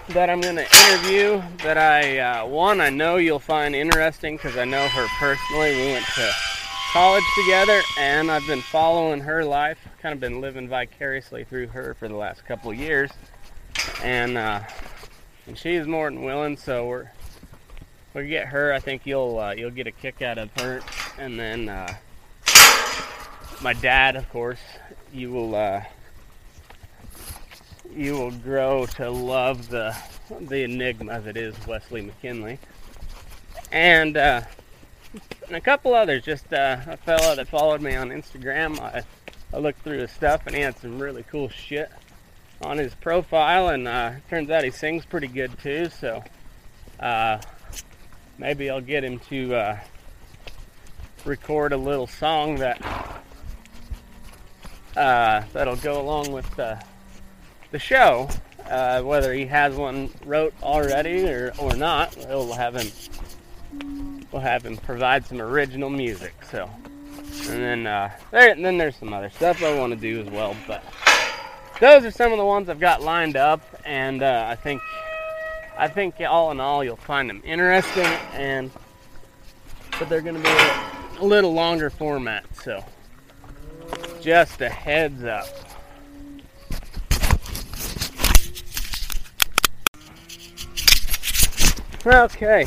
that 0.09 0.29
I'm 0.29 0.41
going 0.41 0.55
to 0.55 0.65
interview. 0.87 1.41
That 1.63 1.77
I 1.77 2.19
uh, 2.19 2.45
one 2.47 2.81
I 2.81 2.89
know 2.89 3.17
you'll 3.17 3.39
find 3.39 3.75
interesting 3.75 4.37
because 4.37 4.57
I 4.57 4.65
know 4.65 4.87
her 4.87 5.07
personally. 5.19 5.75
We 5.75 5.91
went 5.91 6.05
to 6.05 6.31
college 6.93 7.23
together, 7.43 7.81
and 7.99 8.31
I've 8.31 8.47
been 8.47 8.61
following 8.61 9.21
her 9.21 9.45
life. 9.45 9.77
Kind 10.01 10.13
of 10.13 10.19
been 10.19 10.41
living 10.41 10.67
vicariously 10.67 11.43
through 11.43 11.67
her 11.67 11.93
for 11.93 12.07
the 12.07 12.15
last 12.15 12.45
couple 12.45 12.73
years, 12.73 13.11
and 14.03 14.37
uh, 14.37 14.61
and 15.45 15.57
she's 15.57 15.85
more 15.85 16.09
than 16.09 16.23
willing. 16.23 16.57
So 16.57 16.87
we're 16.87 17.11
we 18.13 18.27
get 18.27 18.47
her. 18.47 18.73
I 18.73 18.79
think 18.79 19.05
you'll 19.05 19.39
uh, 19.39 19.53
you'll 19.53 19.71
get 19.71 19.87
a 19.87 19.91
kick 19.91 20.21
out 20.21 20.37
of 20.37 20.49
her, 20.59 20.81
and 21.17 21.39
then 21.39 21.69
uh, 21.69 21.93
my 23.61 23.73
dad, 23.73 24.15
of 24.15 24.29
course, 24.29 24.59
you 25.13 25.31
will 25.31 25.55
uh, 25.55 25.83
you 27.95 28.13
will 28.13 28.31
grow 28.31 28.85
to 28.85 29.09
love 29.09 29.69
the 29.69 29.95
the 30.39 30.63
enigma 30.63 31.21
that 31.21 31.37
is 31.37 31.55
Wesley 31.67 32.01
McKinley, 32.01 32.59
and 33.71 34.17
uh, 34.17 34.41
and 35.47 35.55
a 35.55 35.61
couple 35.61 35.93
others. 35.93 36.23
Just 36.23 36.51
uh, 36.51 36.77
a 36.87 36.97
fella 36.97 37.35
that 37.35 37.47
followed 37.47 37.81
me 37.81 37.95
on 37.95 38.09
Instagram. 38.09 38.79
I 38.79 39.03
I 39.53 39.57
looked 39.59 39.81
through 39.83 39.99
his 39.99 40.11
stuff, 40.11 40.47
and 40.47 40.55
he 40.55 40.61
had 40.61 40.77
some 40.79 40.99
really 40.99 41.23
cool 41.23 41.49
shit 41.49 41.91
on 42.61 42.77
his 42.77 42.95
profile, 42.95 43.69
and 43.69 43.87
uh, 43.87 44.13
turns 44.29 44.49
out 44.49 44.63
he 44.63 44.71
sings 44.71 45.05
pretty 45.05 45.27
good 45.27 45.57
too. 45.59 45.89
So. 45.89 46.23
Uh, 46.99 47.39
maybe 48.39 48.69
I'll 48.69 48.81
get 48.81 49.03
him 49.03 49.19
to 49.29 49.53
uh, 49.53 49.79
record 51.25 51.73
a 51.73 51.77
little 51.77 52.07
song 52.07 52.55
that 52.55 52.81
uh, 54.95 55.43
that'll 55.53 55.75
go 55.75 56.01
along 56.01 56.31
with 56.31 56.49
the 56.55 56.81
the 57.71 57.79
show. 57.79 58.29
Uh, 58.67 59.01
whether 59.01 59.33
he 59.33 59.47
has 59.47 59.75
one 59.75 60.11
wrote 60.25 60.53
already 60.61 61.27
or, 61.27 61.51
or 61.57 61.75
not, 61.75 62.15
we'll 62.27 62.53
have 62.53 62.75
him 62.75 62.87
we'll 64.31 64.41
have 64.41 64.65
him 64.65 64.77
provide 64.77 65.25
some 65.25 65.41
original 65.41 65.89
music. 65.89 66.33
So, 66.51 66.69
and 67.49 67.63
then 67.63 67.87
uh, 67.87 68.11
there, 68.31 68.55
then 68.55 68.77
there's 68.77 68.95
some 68.95 69.13
other 69.13 69.29
stuff 69.29 69.63
I 69.63 69.77
want 69.77 69.93
to 69.93 69.99
do 69.99 70.21
as 70.21 70.29
well. 70.29 70.55
But 70.67 70.83
those 71.79 72.05
are 72.05 72.11
some 72.11 72.31
of 72.31 72.37
the 72.37 72.45
ones 72.45 72.69
I've 72.69 72.79
got 72.79 73.01
lined 73.01 73.35
up, 73.35 73.61
and 73.85 74.21
uh, 74.21 74.45
I 74.47 74.55
think 74.55 74.81
I 75.79 75.87
think 75.87 76.15
all 76.19 76.51
in 76.51 76.59
all 76.59 76.83
you'll 76.83 76.97
find 76.97 77.29
them 77.29 77.41
interesting 77.45 78.03
and 78.33 78.69
but 79.97 80.09
they're 80.09 80.19
going 80.19 80.35
to 80.35 80.41
be 80.41 81.19
a 81.19 81.25
little 81.25 81.53
longer 81.53 81.89
format 81.89 82.43
so 82.63 82.83
Just 84.19 84.59
a 84.59 84.67
heads 84.67 85.23
up. 85.23 85.47
Okay. 92.05 92.65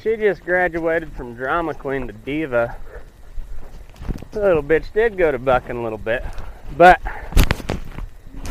She 0.00 0.16
just 0.16 0.44
graduated 0.44 1.12
from 1.12 1.34
drama 1.34 1.74
queen 1.74 2.06
to 2.06 2.12
diva. 2.12 2.76
The 4.30 4.40
little 4.40 4.62
bitch 4.62 4.92
did 4.92 5.18
go 5.18 5.32
to 5.32 5.40
bucking 5.40 5.76
a 5.76 5.82
little 5.82 5.98
bit, 5.98 6.24
but 6.76 7.00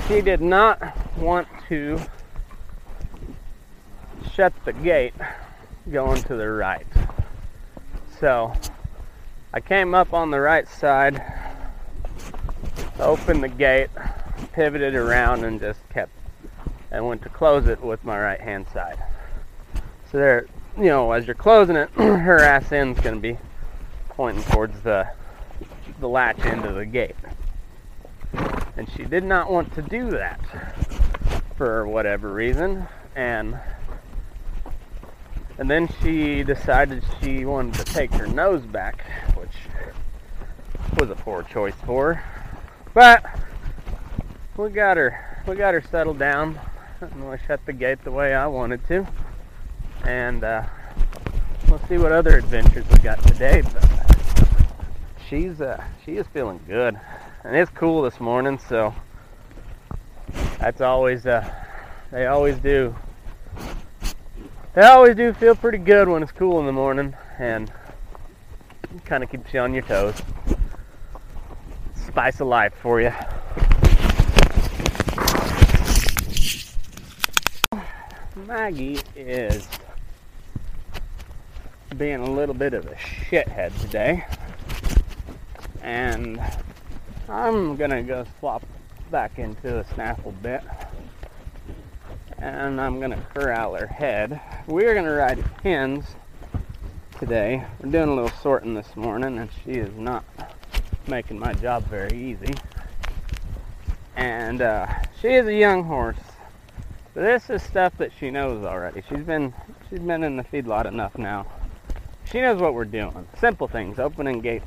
she 0.10 0.20
did 0.20 0.42
not 0.42 0.82
want 1.18 1.48
to 1.70 2.02
shut 4.36 4.54
the 4.66 4.74
gate 4.74 5.14
going 5.92 6.22
to 6.24 6.36
the 6.36 6.50
right. 6.50 6.88
So 8.20 8.54
I 9.54 9.60
came 9.60 9.94
up 9.94 10.14
on 10.14 10.32
the 10.32 10.40
right 10.40 10.68
side, 10.68 11.22
opened 13.00 13.44
the 13.44 13.50
gate, 13.50 13.90
pivoted 14.54 14.96
around, 14.96 15.44
and 15.44 15.60
just 15.60 15.88
kept 15.90 16.12
and 16.90 17.08
went 17.08 17.22
to 17.24 17.30
close 17.30 17.68
it 17.68 17.82
with 17.82 18.04
my 18.04 18.20
right 18.20 18.40
hand 18.40 18.66
side. 18.74 18.98
So 20.12 20.18
there, 20.18 20.46
you 20.78 20.86
know, 20.86 21.12
as 21.12 21.26
you're 21.28 21.36
closing 21.36 21.76
it, 21.76 21.90
her 21.96 22.40
ass 22.40 22.72
end's 22.72 23.00
gonna 23.00 23.20
be 23.20 23.38
pointing 24.10 24.44
towards 24.46 24.82
the 24.82 25.08
the 26.00 26.10
latch 26.10 26.40
end 26.46 26.66
of 26.66 26.76
the 26.76 26.86
gate. 26.86 27.16
And 28.78 28.90
she 28.96 29.04
did 29.04 29.24
not 29.24 29.52
want 29.52 29.74
to 29.76 29.84
do 29.84 30.10
that 30.12 30.40
for 31.56 31.88
whatever 31.88 32.34
reason. 32.34 32.88
And 33.16 33.60
and 35.58 35.70
then 35.70 35.90
she 36.02 36.44
decided 36.44 37.04
she 37.22 37.46
wanted 37.46 37.74
to 37.76 37.86
take 37.86 38.12
her 38.14 38.28
nose 38.28 38.64
back, 38.64 39.04
which 39.36 39.50
was 41.00 41.10
a 41.10 41.16
poor 41.16 41.44
choice 41.44 41.76
for 41.86 42.16
her. 42.16 42.24
But 42.94 43.26
we 44.58 44.70
got 44.70 44.98
her 44.98 45.44
we 45.48 45.56
got 45.56 45.74
her 45.74 45.82
settled 45.82 46.20
down 46.20 46.60
and 47.02 47.30
we 47.30 47.38
shut 47.48 47.66
the 47.66 47.74
gate 47.74 48.04
the 48.04 48.12
way 48.12 48.34
I 48.34 48.48
wanted 48.48 48.88
to 48.88 49.06
and 50.06 50.44
uh, 50.44 50.64
we'll 51.70 51.82
see 51.88 51.98
what 51.98 52.12
other 52.12 52.38
adventures 52.38 52.86
we 52.92 53.00
got 53.00 53.22
today. 53.24 53.62
But 53.62 53.90
she's 55.30 55.62
uh, 55.62 55.84
she 56.06 56.18
is 56.18 56.28
feeling 56.28 56.60
good, 56.68 57.00
and 57.44 57.56
it's 57.56 57.72
cool 57.72 58.02
this 58.02 58.20
morning. 58.20 58.60
So 58.70 58.94
that's 60.60 60.82
always 60.82 61.26
uh, 61.26 61.50
they 62.12 62.28
always 62.28 62.58
do. 62.58 62.96
They 64.74 64.82
always 64.82 65.16
do 65.16 65.34
feel 65.34 65.54
pretty 65.54 65.78
good 65.78 66.10
when 66.10 66.24
it's 66.24 66.32
cool 66.32 66.60
in 66.60 66.66
the 66.66 66.72
morning, 66.72 67.14
and 67.38 67.72
kind 69.06 69.24
of 69.24 69.30
keeps 69.30 69.54
you 69.54 69.60
on 69.60 69.72
your 69.72 69.84
toes. 69.84 70.20
Spice 72.08 72.40
of 72.40 72.48
life 72.48 72.74
for 72.82 73.00
you. 73.00 73.14
Maggie 78.48 79.00
is 79.16 79.68
being 81.96 82.22
a 82.22 82.32
little 82.32 82.56
bit 82.56 82.74
of 82.74 82.88
a 82.88 82.96
shithead 82.96 83.80
today. 83.80 84.26
And 85.84 86.42
I'm 87.30 87.76
gonna 87.76 88.02
go 88.02 88.26
swap 88.40 88.66
back 89.12 89.38
into 89.38 89.78
a 89.78 89.84
snaffle 89.94 90.32
bit. 90.42 90.64
And 92.44 92.82
I'm 92.82 93.00
gonna 93.00 93.26
corral 93.34 93.74
her 93.76 93.88
head. 93.88 94.42
We're 94.68 94.94
gonna 94.94 95.14
ride 95.14 95.40
hens 95.64 96.04
today. 97.18 97.64
We're 97.80 97.90
doing 97.90 98.10
a 98.10 98.14
little 98.14 98.38
sorting 98.42 98.74
this 98.74 98.98
morning 98.98 99.38
and 99.38 99.50
she 99.64 99.72
is 99.72 99.96
not 99.96 100.26
making 101.08 101.40
my 101.40 101.54
job 101.54 101.86
very 101.86 102.12
easy. 102.22 102.54
And 104.18 104.62
uh, 104.62 104.88
she 105.22 105.30
is 105.30 105.48
a 105.48 105.56
young 105.56 105.86
horse. 105.86 106.18
But 107.14 107.22
this 107.22 107.50
is 107.50 107.64
stuff 107.64 107.98
that 108.00 108.12
she 108.20 108.30
knows 108.30 108.66
already. 108.66 109.04
She's 109.08 109.24
been 109.24 109.54
she's 109.90 110.00
been 110.00 110.26
in 110.26 110.36
the 110.36 110.44
feedlot 110.44 110.86
enough 110.86 111.18
now 111.18 111.48
she 112.30 112.42
knows 112.42 112.60
what 112.60 112.74
we're 112.74 112.84
doing. 112.84 113.26
Simple 113.40 113.70
things, 113.70 114.00
opening 114.00 114.42
gates 114.42 114.66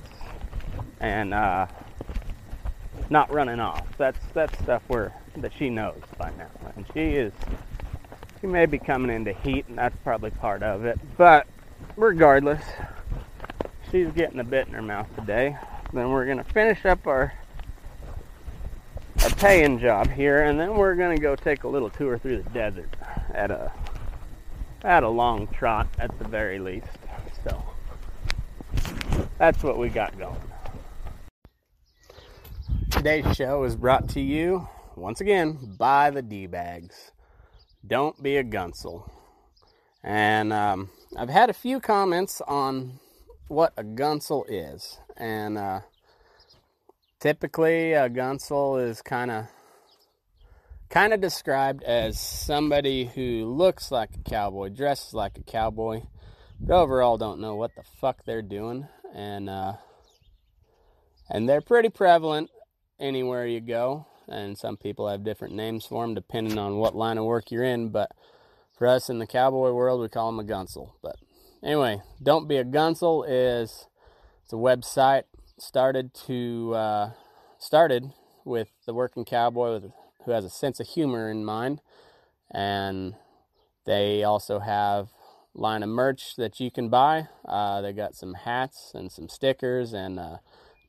and 1.00 1.34
uh, 1.34 1.66
not 3.10 3.32
running 3.32 3.60
off. 3.60 3.86
That's 3.98 4.18
that's 4.34 4.56
stuff 4.58 4.82
where 4.88 5.14
that 5.36 5.52
she 5.56 5.70
knows 5.70 6.00
by 6.18 6.30
now. 6.38 6.50
And 6.76 6.84
she 6.92 7.00
is 7.00 7.32
she 8.40 8.46
may 8.46 8.66
be 8.66 8.78
coming 8.78 9.14
into 9.14 9.32
heat 9.32 9.66
and 9.68 9.78
that's 9.78 9.96
probably 10.02 10.30
part 10.30 10.62
of 10.62 10.84
it. 10.84 10.98
But 11.16 11.46
regardless, 11.96 12.62
she's 13.90 14.08
getting 14.08 14.40
a 14.40 14.44
bit 14.44 14.68
in 14.68 14.74
her 14.74 14.82
mouth 14.82 15.08
today. 15.16 15.56
Then 15.92 16.10
we're 16.10 16.26
gonna 16.26 16.44
finish 16.44 16.84
up 16.84 17.06
our 17.06 17.32
our 19.22 19.30
paying 19.30 19.78
job 19.78 20.10
here 20.10 20.42
and 20.44 20.58
then 20.58 20.74
we're 20.74 20.94
gonna 20.94 21.18
go 21.18 21.36
take 21.36 21.64
a 21.64 21.68
little 21.68 21.90
tour 21.90 22.18
through 22.18 22.42
the 22.42 22.50
desert 22.50 22.90
at 23.34 23.50
a 23.50 23.72
at 24.82 25.02
a 25.02 25.08
long 25.08 25.46
trot 25.48 25.88
at 25.98 26.16
the 26.18 26.28
very 26.28 26.58
least. 26.58 26.86
So 27.44 27.62
that's 29.38 29.62
what 29.62 29.78
we 29.78 29.88
got 29.88 30.18
going. 30.18 30.36
Today's 32.96 33.36
show 33.36 33.62
is 33.64 33.76
brought 33.76 34.08
to 34.10 34.20
you 34.22 34.66
once 34.96 35.20
again 35.20 35.76
by 35.78 36.08
the 36.10 36.22
D 36.22 36.46
bags. 36.46 37.12
Don't 37.86 38.20
be 38.22 38.38
a 38.38 38.42
gunsel. 38.42 39.08
And 40.02 40.50
um, 40.50 40.88
I've 41.14 41.28
had 41.28 41.50
a 41.50 41.52
few 41.52 41.78
comments 41.78 42.40
on 42.48 42.98
what 43.48 43.74
a 43.76 43.84
gunsel 43.84 44.46
is. 44.48 44.98
And 45.14 45.58
uh, 45.58 45.80
typically, 47.20 47.92
a 47.92 48.08
gunsel 48.08 48.82
is 48.82 49.02
kind 49.02 49.30
of 49.30 49.44
kind 50.88 51.12
of 51.12 51.20
described 51.20 51.82
as 51.82 52.18
somebody 52.18 53.04
who 53.04 53.44
looks 53.44 53.92
like 53.92 54.10
a 54.14 54.28
cowboy, 54.28 54.70
dresses 54.70 55.12
like 55.12 55.36
a 55.36 55.42
cowboy, 55.42 56.00
but 56.58 56.74
overall 56.74 57.18
don't 57.18 57.40
know 57.40 57.56
what 57.56 57.72
the 57.76 57.84
fuck 58.00 58.24
they're 58.24 58.40
doing. 58.40 58.88
And 59.14 59.50
uh, 59.50 59.74
and 61.28 61.46
they're 61.46 61.60
pretty 61.60 61.90
prevalent 61.90 62.50
anywhere 62.98 63.46
you 63.46 63.60
go. 63.60 64.06
And 64.28 64.58
some 64.58 64.76
people 64.76 65.08
have 65.08 65.24
different 65.24 65.54
names 65.54 65.86
for 65.86 66.04
them 66.04 66.14
depending 66.14 66.58
on 66.58 66.78
what 66.78 66.96
line 66.96 67.18
of 67.18 67.24
work 67.24 67.50
you're 67.50 67.64
in. 67.64 67.90
But 67.90 68.10
for 68.76 68.86
us 68.86 69.08
in 69.08 69.18
the 69.18 69.26
cowboy 69.26 69.72
world, 69.72 70.00
we 70.00 70.08
call 70.08 70.30
them 70.30 70.44
a 70.44 70.48
gunsel. 70.48 70.92
But 71.02 71.16
anyway, 71.62 72.02
don't 72.22 72.48
be 72.48 72.56
a 72.56 72.64
gunsel 72.64 73.24
is 73.26 73.86
it's 74.42 74.52
a 74.52 74.56
website 74.56 75.24
started 75.58 76.12
to 76.26 76.72
uh, 76.74 77.10
started 77.58 78.12
with 78.44 78.68
the 78.86 78.94
working 78.94 79.24
cowboy 79.24 79.72
with 79.74 79.92
who 80.24 80.32
has 80.32 80.44
a 80.44 80.50
sense 80.50 80.80
of 80.80 80.88
humor 80.88 81.30
in 81.30 81.44
mind. 81.44 81.80
And 82.50 83.14
they 83.84 84.24
also 84.24 84.58
have 84.58 85.08
line 85.54 85.82
of 85.82 85.88
merch 85.88 86.36
that 86.36 86.60
you 86.60 86.70
can 86.70 86.88
buy. 86.88 87.28
Uh, 87.44 87.80
they 87.80 87.92
got 87.92 88.14
some 88.14 88.34
hats 88.34 88.92
and 88.94 89.10
some 89.10 89.28
stickers 89.28 89.92
and 89.92 90.18
uh, 90.18 90.38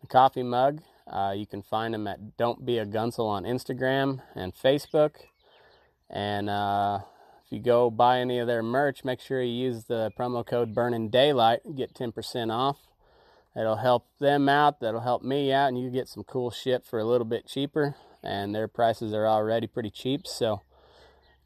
a 0.04 0.08
coffee 0.08 0.44
mug. 0.44 0.82
Uh, 1.10 1.34
you 1.36 1.46
can 1.46 1.62
find 1.62 1.94
them 1.94 2.08
at 2.08 2.38
Don't 2.38 2.66
Be 2.66 2.78
a 2.78 2.86
Gunsel 2.86 3.28
on 3.28 3.44
Instagram 3.44 4.22
and 4.36 4.54
Facebook. 4.54 5.16
And 6.10 6.50
uh, 6.50 7.00
if 7.46 7.52
you 7.52 7.60
go 7.60 7.90
buy 7.90 8.20
any 8.20 8.40
of 8.40 8.48
their 8.48 8.64
merch, 8.64 9.04
make 9.04 9.20
sure 9.20 9.42
you 9.42 9.52
use 9.52 9.86
the 9.86 10.12
promo 10.18 10.46
code 10.46 10.74
Burning 10.74 11.10
Daylight. 11.10 11.62
Get 11.76 11.94
10% 11.94 12.52
off. 12.52 12.78
It'll 13.56 13.78
help 13.78 14.08
them 14.20 14.50
out. 14.50 14.82
That'll 14.82 15.02
help 15.02 15.24
me 15.24 15.52
out, 15.52 15.70
and 15.70 15.80
you 15.80 15.90
get 15.90 16.08
some 16.08 16.24
cool 16.24 16.52
shit 16.52 16.86
for 16.86 17.00
a 17.00 17.06
little 17.06 17.26
bit 17.26 17.48
cheaper 17.48 17.96
and 18.24 18.54
their 18.54 18.68
prices 18.68 19.14
are 19.14 19.28
already 19.28 19.68
pretty 19.68 19.90
cheap. 19.90 20.28
So 20.28 20.62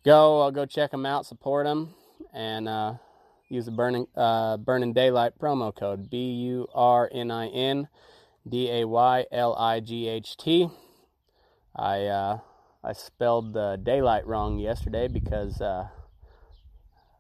go, 0.04 0.42
I'll 0.42 0.52
go 0.52 0.66
check 0.66 0.92
them 0.92 1.06
out, 1.06 1.26
support 1.26 1.66
them, 1.66 1.94
and 2.34 2.68
uh, 2.68 2.94
use 3.50 3.66
the 3.66 3.72
burning 3.72 4.08
uh, 4.16 4.58
burning 4.58 4.94
daylight 4.94 5.38
promo 5.40 5.76
code 5.76 6.10
B 6.10 6.32
U 6.32 6.68
R 6.74 7.10
N 7.12 7.32
I 7.32 7.48
N 7.48 7.88
D 8.48 8.70
A 8.72 8.86
Y 8.86 9.26
L 9.32 9.56
I 9.56 9.80
G 9.80 10.08
H 10.08 10.36
T. 10.38 10.70
I 11.76 12.06
uh, 12.06 12.40
I 12.84 12.94
spelled 12.94 13.54
the 13.54 13.80
daylight 13.82 14.26
wrong 14.26 14.58
yesterday 14.58 15.08
because 15.08 15.62
uh, 15.62 15.88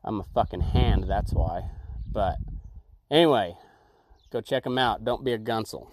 I'm 0.04 0.20
a 0.20 0.24
fucking 0.24 0.62
hand. 0.62 1.06
That's 1.08 1.34
why. 1.34 1.70
But 2.12 2.38
anyway, 3.10 3.56
go 4.32 4.42
check 4.42 4.64
them 4.64 4.78
out. 4.78 5.06
Don't 5.06 5.24
be 5.24 5.34
a 5.34 5.38
gunsel. 5.38 5.88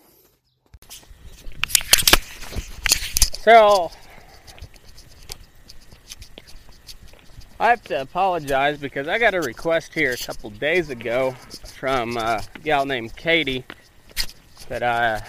So 3.42 3.90
I 7.60 7.70
have 7.70 7.82
to 7.84 8.00
apologize 8.00 8.78
because 8.78 9.08
I 9.08 9.18
got 9.18 9.34
a 9.34 9.40
request 9.40 9.92
here 9.92 10.12
a 10.12 10.16
couple 10.16 10.50
days 10.50 10.90
ago 10.90 11.32
from 11.74 12.16
a 12.16 12.42
gal 12.62 12.86
named 12.86 13.16
Katie 13.16 13.64
that 14.68 14.82
I 14.82 15.14
uh, 15.14 15.20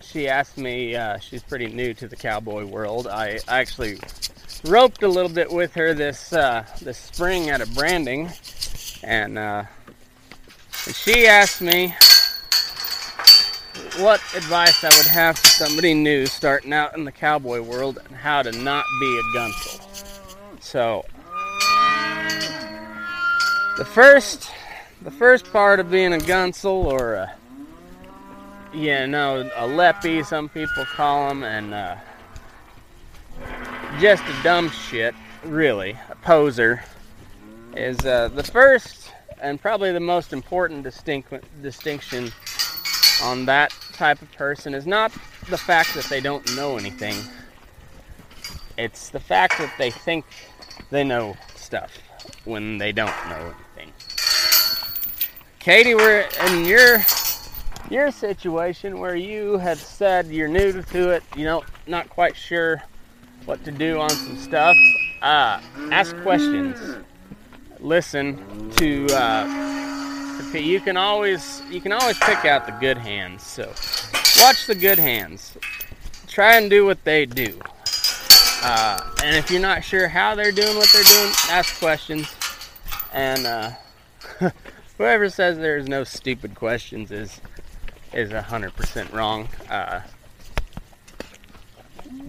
she 0.00 0.28
asked 0.28 0.58
me 0.58 0.96
uh, 0.96 1.18
she's 1.18 1.42
pretty 1.42 1.68
new 1.68 1.94
to 1.94 2.08
the 2.08 2.16
cowboy 2.16 2.64
world. 2.64 3.06
I, 3.06 3.38
I 3.48 3.60
actually 3.60 3.98
roped 4.64 5.02
a 5.02 5.08
little 5.08 5.30
bit 5.30 5.50
with 5.50 5.74
her 5.74 5.94
this 5.94 6.32
uh, 6.32 6.64
this 6.82 6.98
spring 6.98 7.50
at 7.50 7.60
a 7.60 7.66
branding 7.66 8.30
and, 9.02 9.38
uh, 9.38 9.64
and 10.86 10.94
she 10.94 11.26
asked 11.26 11.60
me 11.60 11.94
what 13.98 14.20
advice 14.36 14.84
I 14.84 14.96
would 14.96 15.06
have 15.06 15.38
for 15.38 15.46
somebody 15.48 15.94
new 15.94 16.26
starting 16.26 16.72
out 16.72 16.96
in 16.96 17.04
the 17.04 17.12
cowboy 17.12 17.60
world 17.60 17.98
and 18.04 18.16
how 18.16 18.42
to 18.42 18.52
not 18.52 18.84
be 19.00 19.18
a 19.18 19.22
gunsel. 19.36 20.60
So, 20.60 21.04
the 23.76 23.84
first, 23.84 24.50
the 25.02 25.10
first 25.10 25.52
part 25.52 25.80
of 25.80 25.90
being 25.90 26.12
a 26.12 26.18
gunsel 26.18 26.84
or 26.84 27.14
a, 27.14 27.34
you 28.78 29.08
know, 29.08 29.50
a 29.56 29.66
leppy, 29.66 30.22
some 30.22 30.48
people 30.48 30.84
call 30.84 31.28
them, 31.28 31.42
and 31.42 31.74
uh, 31.74 31.96
just 34.00 34.22
a 34.22 34.42
dumb 34.44 34.70
shit, 34.70 35.16
really, 35.44 35.96
a 36.08 36.14
poser, 36.16 36.84
is 37.74 37.98
uh, 38.06 38.28
the 38.28 38.44
first 38.44 39.10
and 39.40 39.60
probably 39.60 39.92
the 39.92 40.00
most 40.00 40.32
important 40.32 40.84
distinct, 40.84 41.32
distinction 41.60 42.30
on 43.22 43.44
that 43.46 43.74
type 43.94 44.22
of 44.22 44.30
person 44.32 44.74
is 44.74 44.86
not 44.86 45.12
the 45.48 45.58
fact 45.58 45.94
that 45.94 46.04
they 46.04 46.20
don't 46.20 46.54
know 46.54 46.76
anything. 46.76 47.16
It's 48.76 49.10
the 49.10 49.20
fact 49.20 49.58
that 49.58 49.72
they 49.76 49.90
think 49.90 50.24
they 50.90 51.02
know 51.02 51.36
stuff 51.56 51.98
when 52.44 52.78
they 52.78 52.92
don't 52.92 53.14
know 53.28 53.54
anything. 53.76 53.92
Katie, 55.58 55.96
we're 55.96 56.28
in 56.46 56.64
your 56.64 57.00
your 57.90 58.10
situation 58.10 58.98
where 58.98 59.16
you 59.16 59.58
had 59.58 59.78
said 59.78 60.26
you're 60.26 60.48
new 60.48 60.82
to 60.82 61.10
it, 61.10 61.22
you 61.36 61.44
know, 61.44 61.64
not 61.86 62.08
quite 62.08 62.36
sure 62.36 62.82
what 63.44 63.64
to 63.64 63.70
do 63.70 63.98
on 63.98 64.10
some 64.10 64.36
stuff. 64.36 64.76
Uh, 65.22 65.60
ask 65.90 66.16
questions. 66.22 66.76
Listen 67.80 68.70
to 68.76 69.06
uh, 69.14 69.68
you 70.52 70.80
can 70.80 70.96
always 70.96 71.62
you 71.70 71.80
can 71.80 71.92
always 71.92 72.18
pick 72.18 72.44
out 72.44 72.66
the 72.66 72.72
good 72.72 72.98
hands. 72.98 73.44
So 73.44 73.66
watch 74.42 74.66
the 74.66 74.74
good 74.74 74.98
hands. 74.98 75.56
Try 76.26 76.56
and 76.56 76.68
do 76.68 76.84
what 76.84 77.02
they 77.04 77.26
do. 77.26 77.58
Uh, 78.62 79.00
and 79.22 79.36
if 79.36 79.50
you're 79.50 79.60
not 79.60 79.84
sure 79.84 80.08
how 80.08 80.34
they're 80.34 80.52
doing 80.52 80.76
what 80.76 80.88
they're 80.92 81.04
doing, 81.04 81.32
ask 81.50 81.78
questions. 81.78 82.34
And 83.12 83.46
uh, 83.46 83.70
whoever 84.98 85.30
says 85.30 85.58
there's 85.58 85.88
no 85.88 86.04
stupid 86.04 86.54
questions 86.54 87.10
is 87.10 87.40
is 88.12 88.32
hundred 88.32 88.74
percent 88.74 89.12
wrong. 89.12 89.48
Uh, 89.68 90.00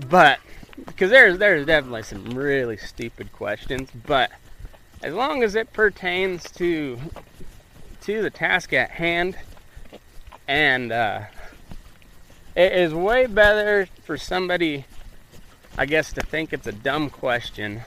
but 0.09 0.39
because 0.85 1.09
there's 1.09 1.37
there's 1.37 1.65
definitely 1.65 2.03
some 2.03 2.25
really 2.25 2.77
stupid 2.77 3.31
questions, 3.31 3.89
but 4.05 4.31
as 5.01 5.13
long 5.13 5.43
as 5.43 5.55
it 5.55 5.71
pertains 5.73 6.43
to 6.51 6.97
to 8.01 8.21
the 8.21 8.29
task 8.29 8.73
at 8.73 8.91
hand, 8.91 9.37
and 10.47 10.91
uh, 10.91 11.21
it 12.55 12.73
is 12.73 12.93
way 12.93 13.25
better 13.25 13.87
for 14.03 14.17
somebody, 14.17 14.85
I 15.77 15.85
guess, 15.85 16.11
to 16.13 16.21
think 16.21 16.53
it's 16.53 16.67
a 16.67 16.71
dumb 16.71 17.09
question 17.09 17.81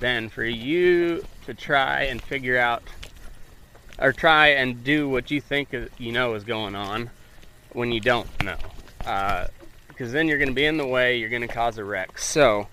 than 0.00 0.28
for 0.28 0.44
you 0.44 1.24
to 1.46 1.54
try 1.54 2.02
and 2.02 2.20
figure 2.20 2.58
out 2.58 2.82
or 3.98 4.12
try 4.12 4.48
and 4.48 4.82
do 4.84 5.08
what 5.08 5.30
you 5.30 5.40
think 5.40 5.74
you 5.98 6.12
know 6.12 6.34
is 6.34 6.44
going 6.44 6.74
on 6.74 7.10
when 7.72 7.92
you 7.92 8.00
don't 8.00 8.28
know. 8.42 8.56
Uh, 9.04 9.46
because 9.88 10.10
then 10.10 10.26
you're 10.26 10.38
going 10.38 10.48
to 10.48 10.54
be 10.54 10.64
in 10.64 10.76
the 10.76 10.86
way, 10.86 11.18
you're 11.18 11.28
going 11.28 11.42
to 11.42 11.48
cause 11.48 11.78
a 11.78 11.84
wreck. 11.84 12.18
So, 12.18 12.66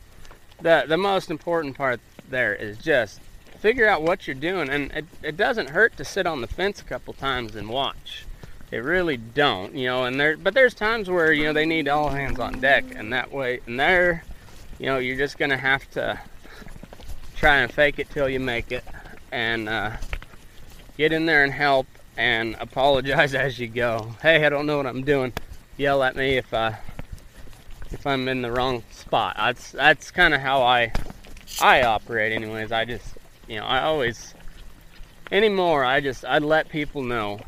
the 0.61 0.85
the 0.87 0.97
most 0.97 1.29
important 1.29 1.75
part 1.75 1.99
there 2.29 2.55
is 2.55 2.77
just 2.77 3.19
figure 3.59 3.87
out 3.87 4.01
what 4.01 4.25
you're 4.25 4.35
doing 4.35 4.69
and 4.69 4.91
it, 4.91 5.05
it 5.21 5.37
doesn't 5.37 5.69
hurt 5.69 5.95
to 5.97 6.03
sit 6.03 6.25
on 6.25 6.41
the 6.41 6.47
fence 6.47 6.81
a 6.81 6.83
couple 6.83 7.13
times 7.13 7.55
and 7.55 7.69
watch 7.69 8.25
it 8.71 8.77
really 8.77 9.17
don't 9.17 9.75
you 9.75 9.85
know 9.85 10.05
and 10.05 10.19
there 10.19 10.35
but 10.35 10.53
there's 10.55 10.73
times 10.73 11.09
where 11.09 11.31
you 11.31 11.43
know 11.43 11.53
they 11.53 11.65
need 11.65 11.87
all 11.87 12.09
hands 12.09 12.39
on 12.39 12.59
deck 12.59 12.83
and 12.95 13.13
that 13.13 13.31
way 13.31 13.59
and 13.67 13.79
there 13.79 14.23
you 14.79 14.87
know 14.87 14.97
you're 14.97 15.17
just 15.17 15.37
gonna 15.37 15.57
have 15.57 15.89
to 15.91 16.19
try 17.35 17.57
and 17.57 17.71
fake 17.71 17.99
it 17.99 18.09
till 18.09 18.27
you 18.27 18.39
make 18.39 18.71
it 18.71 18.83
and 19.31 19.69
uh, 19.69 19.91
get 21.01 21.13
in 21.13 21.25
there 21.25 21.43
and 21.43 21.53
help 21.53 21.87
and 22.17 22.55
apologize 22.59 23.33
as 23.45 23.59
you 23.59 23.67
go 23.67 24.15
hey 24.21 24.45
i 24.45 24.49
don't 24.49 24.65
know 24.65 24.77
what 24.77 24.85
i'm 24.85 25.03
doing 25.03 25.33
yell 25.77 26.03
at 26.03 26.15
me 26.15 26.37
if 26.37 26.53
i 26.53 26.77
if 27.91 28.05
i'm 28.07 28.27
in 28.27 28.41
the 28.41 28.51
wrong 28.51 28.83
spot 28.91 29.35
that's 29.37 29.71
that's 29.71 30.11
kind 30.11 30.33
of 30.33 30.41
how 30.41 30.61
i 30.61 30.91
i 31.61 31.81
operate 31.83 32.31
anyways 32.31 32.71
i 32.71 32.85
just 32.85 33.15
you 33.51 33.57
know, 33.57 33.65
I 33.65 33.81
always 33.81 34.33
anymore 35.29 35.83
I 35.83 35.99
just 35.99 36.23
I'd 36.23 36.41
let 36.41 36.69
people 36.69 37.03
know 37.03 37.41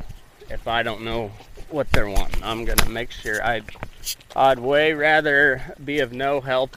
if 0.50 0.68
I 0.68 0.82
don't 0.82 1.02
know 1.02 1.32
what 1.70 1.90
they're 1.92 2.10
wanting. 2.10 2.42
I'm 2.42 2.66
gonna 2.66 2.90
make 2.90 3.10
sure 3.10 3.42
I'd 3.42 3.64
I'd 4.36 4.58
way 4.58 4.92
rather 4.92 5.74
be 5.82 6.00
of 6.00 6.12
no 6.12 6.42
help 6.42 6.76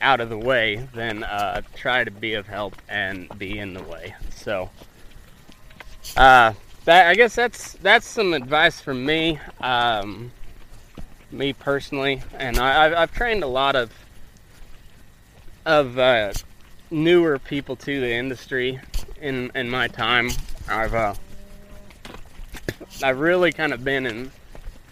out 0.00 0.20
of 0.20 0.30
the 0.30 0.38
way 0.38 0.88
than 0.94 1.24
uh, 1.24 1.60
try 1.74 2.04
to 2.04 2.10
be 2.10 2.32
of 2.32 2.46
help 2.46 2.74
and 2.88 3.28
be 3.38 3.58
in 3.58 3.74
the 3.74 3.82
way. 3.82 4.14
So 4.34 4.70
uh, 6.16 6.52
that 6.84 7.06
I 7.06 7.14
guess 7.14 7.34
that's 7.34 7.74
that's 7.74 8.06
some 8.06 8.34
advice 8.34 8.80
from 8.80 9.04
me, 9.04 9.38
um, 9.60 10.32
me 11.30 11.52
personally, 11.52 12.22
and 12.34 12.58
I, 12.58 12.84
have 12.84 12.92
I've 12.94 13.12
trained 13.12 13.42
a 13.42 13.48
lot 13.48 13.76
of 13.76 13.92
of 15.66 15.98
uh, 15.98 16.32
newer 16.90 17.38
people 17.38 17.76
to 17.76 18.00
the 18.00 18.12
industry 18.12 18.80
in 19.20 19.50
in 19.54 19.68
my 19.68 19.88
time. 19.88 20.30
I've 20.68 20.94
uh, 20.94 21.14
I've 23.02 23.18
really 23.18 23.52
kind 23.52 23.72
of 23.72 23.84
been 23.84 24.06
in 24.06 24.30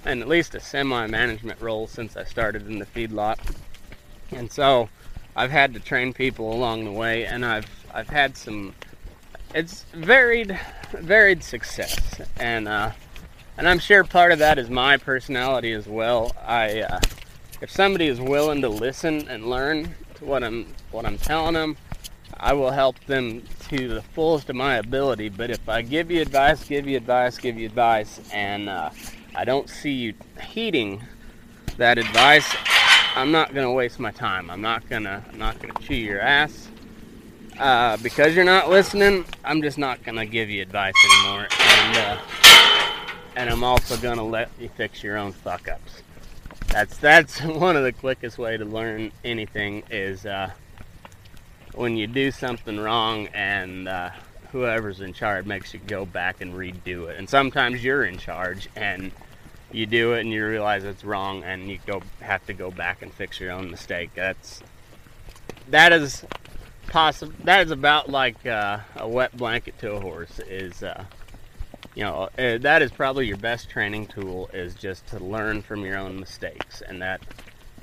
in 0.04 0.22
at 0.22 0.28
least 0.28 0.54
a 0.54 0.60
semi-management 0.60 1.60
role 1.60 1.86
since 1.86 2.16
I 2.16 2.24
started 2.24 2.68
in 2.68 2.78
the 2.78 2.86
feedlot, 2.86 3.38
and 4.30 4.50
so 4.52 4.88
I've 5.34 5.50
had 5.50 5.74
to 5.74 5.80
train 5.80 6.12
people 6.12 6.52
along 6.52 6.84
the 6.84 6.92
way, 6.92 7.26
and 7.26 7.44
I've 7.44 7.68
I've 7.92 8.08
had 8.08 8.36
some. 8.36 8.74
It's 9.56 9.84
varied, 9.94 10.60
varied 10.92 11.42
success, 11.42 12.20
and 12.38 12.68
uh, 12.68 12.90
and 13.56 13.66
I'm 13.66 13.78
sure 13.78 14.04
part 14.04 14.32
of 14.32 14.38
that 14.40 14.58
is 14.58 14.68
my 14.68 14.98
personality 14.98 15.72
as 15.72 15.86
well. 15.86 16.32
I 16.44 16.80
uh, 16.80 17.00
if 17.62 17.70
somebody 17.70 18.06
is 18.06 18.20
willing 18.20 18.60
to 18.60 18.68
listen 18.68 19.26
and 19.28 19.48
learn 19.48 19.94
to 20.16 20.26
what 20.26 20.44
I'm 20.44 20.74
what 20.90 21.06
I'm 21.06 21.16
telling 21.16 21.54
them, 21.54 21.78
I 22.34 22.52
will 22.52 22.70
help 22.70 23.02
them 23.06 23.44
to 23.70 23.88
the 23.88 24.02
fullest 24.02 24.50
of 24.50 24.56
my 24.56 24.74
ability. 24.74 25.30
But 25.30 25.48
if 25.48 25.66
I 25.70 25.80
give 25.80 26.10
you 26.10 26.20
advice, 26.20 26.62
give 26.62 26.86
you 26.86 26.98
advice, 26.98 27.38
give 27.38 27.56
you 27.56 27.64
advice, 27.64 28.20
and 28.34 28.68
uh, 28.68 28.90
I 29.34 29.46
don't 29.46 29.70
see 29.70 29.92
you 29.92 30.12
heeding 30.38 31.02
that 31.78 31.96
advice, 31.96 32.54
I'm 33.14 33.32
not 33.32 33.54
gonna 33.54 33.72
waste 33.72 33.98
my 33.98 34.10
time. 34.10 34.50
I'm 34.50 34.60
not 34.60 34.86
gonna 34.90 35.24
I'm 35.32 35.38
not 35.38 35.58
gonna 35.60 35.80
chew 35.80 35.94
your 35.94 36.20
ass. 36.20 36.68
Uh, 37.58 37.96
because 37.98 38.34
you're 38.34 38.44
not 38.44 38.68
listening, 38.68 39.24
I'm 39.44 39.62
just 39.62 39.78
not 39.78 40.02
gonna 40.02 40.26
give 40.26 40.50
you 40.50 40.60
advice 40.60 40.94
anymore. 41.04 41.48
And 41.58 41.96
uh, 41.96 42.18
and 43.36 43.50
I'm 43.50 43.64
also 43.64 43.96
gonna 43.96 44.24
let 44.24 44.50
you 44.60 44.68
fix 44.68 45.02
your 45.02 45.16
own 45.16 45.32
fuck 45.32 45.68
ups. 45.68 46.02
That's 46.68 46.98
that's 46.98 47.40
one 47.42 47.76
of 47.76 47.84
the 47.84 47.92
quickest 47.92 48.36
way 48.36 48.56
to 48.56 48.64
learn 48.64 49.10
anything 49.24 49.84
is 49.90 50.26
uh, 50.26 50.50
when 51.74 51.96
you 51.96 52.06
do 52.06 52.30
something 52.30 52.78
wrong 52.78 53.28
and 53.28 53.88
uh, 53.88 54.10
whoever's 54.52 55.00
in 55.00 55.14
charge 55.14 55.46
makes 55.46 55.72
you 55.72 55.80
go 55.86 56.04
back 56.04 56.42
and 56.42 56.52
redo 56.52 57.08
it. 57.08 57.18
And 57.18 57.28
sometimes 57.28 57.82
you're 57.82 58.04
in 58.04 58.18
charge 58.18 58.68
and 58.76 59.12
you 59.72 59.86
do 59.86 60.12
it 60.12 60.20
and 60.20 60.30
you 60.30 60.46
realize 60.46 60.84
it's 60.84 61.04
wrong 61.04 61.42
and 61.42 61.70
you 61.70 61.78
go 61.86 62.02
have 62.20 62.44
to 62.46 62.52
go 62.52 62.70
back 62.70 63.00
and 63.00 63.12
fix 63.12 63.40
your 63.40 63.52
own 63.52 63.70
mistake. 63.70 64.10
That's 64.14 64.62
that 65.68 65.92
is 65.92 66.24
possible. 66.88 67.34
That 67.44 67.66
is 67.66 67.70
about 67.70 68.08
like 68.08 68.46
uh, 68.46 68.78
a 68.96 69.08
wet 69.08 69.36
blanket 69.36 69.78
to 69.80 69.92
a 69.92 70.00
horse. 70.00 70.38
Is 70.48 70.82
uh, 70.82 71.04
you 71.94 72.04
know 72.04 72.28
uh, 72.38 72.58
that 72.58 72.82
is 72.82 72.90
probably 72.90 73.26
your 73.26 73.36
best 73.38 73.70
training 73.70 74.06
tool 74.06 74.50
is 74.52 74.74
just 74.74 75.06
to 75.08 75.18
learn 75.18 75.62
from 75.62 75.84
your 75.84 75.98
own 75.98 76.18
mistakes 76.18 76.82
and 76.86 77.02
that 77.02 77.20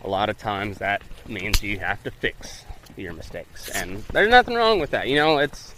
a 0.04 0.10
lot 0.10 0.30
of 0.30 0.38
times 0.38 0.78
that 0.80 1.02
means 1.28 1.64
you 1.64 1.80
have 1.80 2.02
to 2.04 2.12
fix 2.12 2.66
your 2.98 3.14
mistakes, 3.14 3.70
and 3.70 4.04
there's 4.12 4.30
nothing 4.30 4.56
wrong 4.56 4.80
with 4.80 4.92
that. 4.92 5.08
You 5.08 5.16
know, 5.16 5.38
it's 5.40 5.74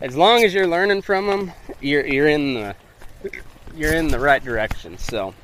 as 0.00 0.16
long 0.16 0.44
as 0.44 0.52
you're 0.52 0.66
learning 0.66 1.02
from 1.02 1.26
them, 1.26 1.52
you're 1.80 2.06
you're 2.06 2.28
in 2.28 2.54
the 2.54 2.76
you're 3.74 3.94
in 3.94 4.08
the 4.08 4.18
right 4.18 4.44
direction. 4.44 4.98
So 4.98 5.34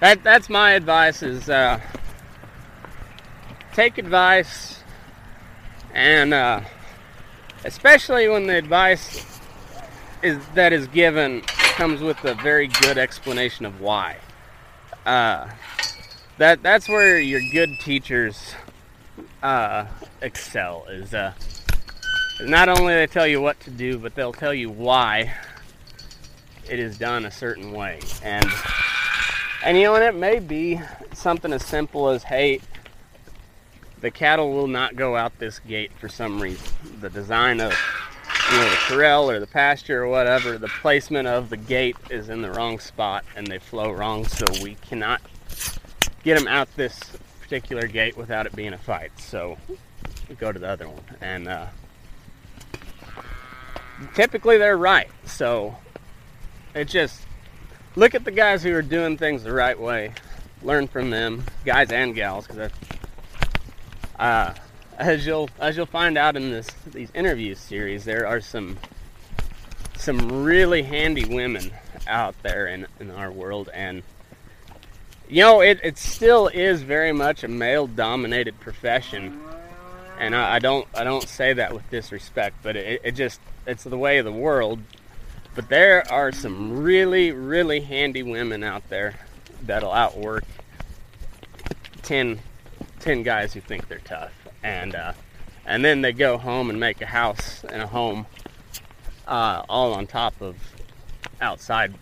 that 0.00 0.22
that's 0.22 0.48
my 0.48 0.72
advice: 0.72 1.22
is 1.22 1.48
uh, 1.48 1.80
take 3.72 3.98
advice, 3.98 4.79
and 5.94 6.32
uh, 6.34 6.60
especially 7.64 8.28
when 8.28 8.46
the 8.46 8.56
advice 8.56 9.40
is 10.22 10.38
that 10.54 10.72
is 10.72 10.86
given 10.88 11.40
comes 11.40 12.00
with 12.00 12.22
a 12.24 12.34
very 12.34 12.66
good 12.66 12.98
explanation 12.98 13.64
of 13.64 13.80
why. 13.80 14.16
Uh, 15.06 15.48
that 16.38 16.62
that's 16.62 16.88
where 16.88 17.18
your 17.18 17.40
good 17.52 17.70
teachers 17.80 18.54
uh, 19.42 19.86
excel 20.20 20.86
is 20.88 21.14
uh, 21.14 21.32
not 22.42 22.68
only 22.68 22.94
they 22.94 23.06
tell 23.06 23.26
you 23.26 23.40
what 23.40 23.58
to 23.60 23.70
do, 23.70 23.98
but 23.98 24.14
they'll 24.14 24.32
tell 24.32 24.54
you 24.54 24.70
why 24.70 25.34
it 26.68 26.78
is 26.78 26.98
done 26.98 27.24
a 27.24 27.30
certain 27.30 27.72
way. 27.72 28.00
And 28.22 28.46
and 29.64 29.76
you 29.76 29.84
know, 29.84 29.94
and 29.94 30.04
it 30.04 30.14
may 30.14 30.38
be 30.38 30.80
something 31.12 31.52
as 31.52 31.64
simple 31.64 32.08
as, 32.08 32.22
hey, 32.22 32.60
the 34.00 34.10
cattle 34.10 34.52
will 34.52 34.66
not 34.66 34.96
go 34.96 35.16
out 35.16 35.38
this 35.38 35.58
gate 35.60 35.92
for 35.98 36.08
some 36.08 36.40
reason. 36.40 36.66
The 37.00 37.10
design 37.10 37.60
of 37.60 37.72
you 38.50 38.56
know 38.56 38.70
the 38.70 38.76
corral 38.86 39.30
or 39.30 39.40
the 39.40 39.46
pasture 39.46 40.02
or 40.02 40.08
whatever, 40.08 40.58
the 40.58 40.68
placement 40.68 41.28
of 41.28 41.50
the 41.50 41.56
gate 41.56 41.96
is 42.10 42.28
in 42.28 42.42
the 42.42 42.50
wrong 42.50 42.78
spot 42.78 43.24
and 43.36 43.46
they 43.46 43.58
flow 43.58 43.90
wrong, 43.90 44.24
so 44.24 44.46
we 44.62 44.74
cannot 44.76 45.20
get 46.22 46.38
them 46.38 46.48
out 46.48 46.68
this 46.76 46.98
particular 47.40 47.86
gate 47.86 48.16
without 48.16 48.46
it 48.46 48.54
being 48.54 48.72
a 48.72 48.78
fight. 48.78 49.12
So 49.18 49.58
we 50.28 50.34
go 50.34 50.52
to 50.52 50.58
the 50.58 50.68
other 50.68 50.88
one, 50.88 51.02
and 51.20 51.48
uh, 51.48 51.66
typically 54.14 54.58
they're 54.58 54.76
right. 54.76 55.08
So 55.26 55.76
it 56.74 56.86
just 56.86 57.20
look 57.96 58.14
at 58.14 58.24
the 58.24 58.30
guys 58.30 58.62
who 58.62 58.74
are 58.74 58.82
doing 58.82 59.16
things 59.16 59.42
the 59.42 59.52
right 59.52 59.78
way, 59.78 60.12
learn 60.62 60.88
from 60.88 61.10
them, 61.10 61.44
guys 61.64 61.90
and 61.90 62.14
gals, 62.14 62.46
because 62.46 62.70
uh, 64.20 64.54
as 64.98 65.26
you'll 65.26 65.48
as 65.58 65.76
you'll 65.76 65.86
find 65.86 66.18
out 66.18 66.36
in 66.36 66.50
this 66.50 66.68
these 66.86 67.10
interview 67.14 67.54
series, 67.54 68.04
there 68.04 68.26
are 68.26 68.40
some 68.40 68.78
some 69.96 70.44
really 70.44 70.82
handy 70.82 71.24
women 71.24 71.70
out 72.06 72.34
there 72.42 72.66
in, 72.66 72.86
in 73.00 73.10
our 73.10 73.32
world. 73.32 73.70
And 73.72 74.02
you 75.28 75.40
know 75.42 75.62
it, 75.62 75.80
it 75.82 75.96
still 75.96 76.48
is 76.48 76.82
very 76.82 77.12
much 77.12 77.44
a 77.44 77.48
male 77.48 77.86
dominated 77.86 78.60
profession. 78.60 79.40
And 80.18 80.36
I, 80.36 80.56
I 80.56 80.58
don't 80.58 80.86
I 80.94 81.02
don't 81.02 81.26
say 81.26 81.54
that 81.54 81.72
with 81.72 81.88
disrespect 81.90 82.56
but 82.62 82.76
it, 82.76 83.00
it 83.02 83.12
just 83.12 83.40
it's 83.66 83.84
the 83.84 83.98
way 83.98 84.18
of 84.18 84.26
the 84.26 84.32
world. 84.32 84.80
But 85.54 85.70
there 85.70 86.04
are 86.12 86.30
some 86.30 86.82
really 86.82 87.32
really 87.32 87.80
handy 87.80 88.22
women 88.22 88.62
out 88.62 88.86
there 88.90 89.14
that'll 89.62 89.92
outwork 89.92 90.44
10 92.02 92.40
10 93.00 93.22
guys 93.22 93.52
who 93.52 93.60
think 93.60 93.88
they're 93.88 93.98
tough 93.98 94.32
and 94.62 94.94
uh, 94.94 95.12
and 95.66 95.84
then 95.84 96.00
they 96.00 96.12
go 96.12 96.38
home 96.38 96.70
and 96.70 96.78
make 96.78 97.00
a 97.00 97.06
house 97.06 97.64
and 97.64 97.82
a 97.82 97.86
home 97.86 98.26
uh, 99.26 99.62
all 99.68 99.92
on 99.92 100.06
top 100.06 100.40
of 100.40 100.56
outside 101.40 101.94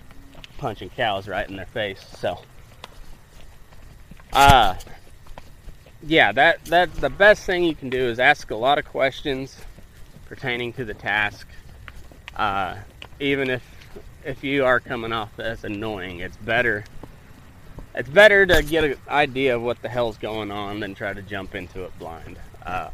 punching 0.57 0.91
cows 0.91 1.29
right 1.29 1.49
in 1.49 1.57
their 1.57 1.67
face. 1.67 2.05
So, 2.19 2.41
uh, 4.33 4.75
yeah, 6.03 6.33
that 6.33 6.65
that 6.67 6.95
the 6.95 7.11
best 7.11 7.45
thing 7.45 7.65
you 7.65 7.75
can 7.75 7.91
do 7.91 8.09
is 8.09 8.19
ask 8.19 8.51
a 8.51 8.57
lot 8.57 8.79
of 8.79 8.85
questions 8.85 9.57
pertaining 10.27 10.73
to 10.75 10.85
the 10.85 10.95
task. 10.95 11.47
Uh, 12.37 12.77
even 13.21 13.51
if 13.51 13.63
if 14.25 14.43
you 14.45 14.65
are 14.65 14.81
coming 14.81 15.13
off 15.13 15.39
as 15.39 15.65
annoying, 15.65 16.21
it's 16.21 16.37
better 16.39 16.85
it's 17.99 18.09
better 18.09 18.47
to 18.47 18.63
get 18.63 18.85
an 18.85 18.97
idea 19.09 19.57
of 19.57 19.63
what 19.63 19.83
the 19.83 19.89
hell's 19.89 20.17
going 20.17 20.53
on 20.53 20.79
than 20.79 20.95
try 20.95 21.13
to 21.13 21.21
jump 21.21 21.57
into 21.57 21.83
it 21.83 21.99
blind. 21.99 22.39
Uh, 22.65 22.91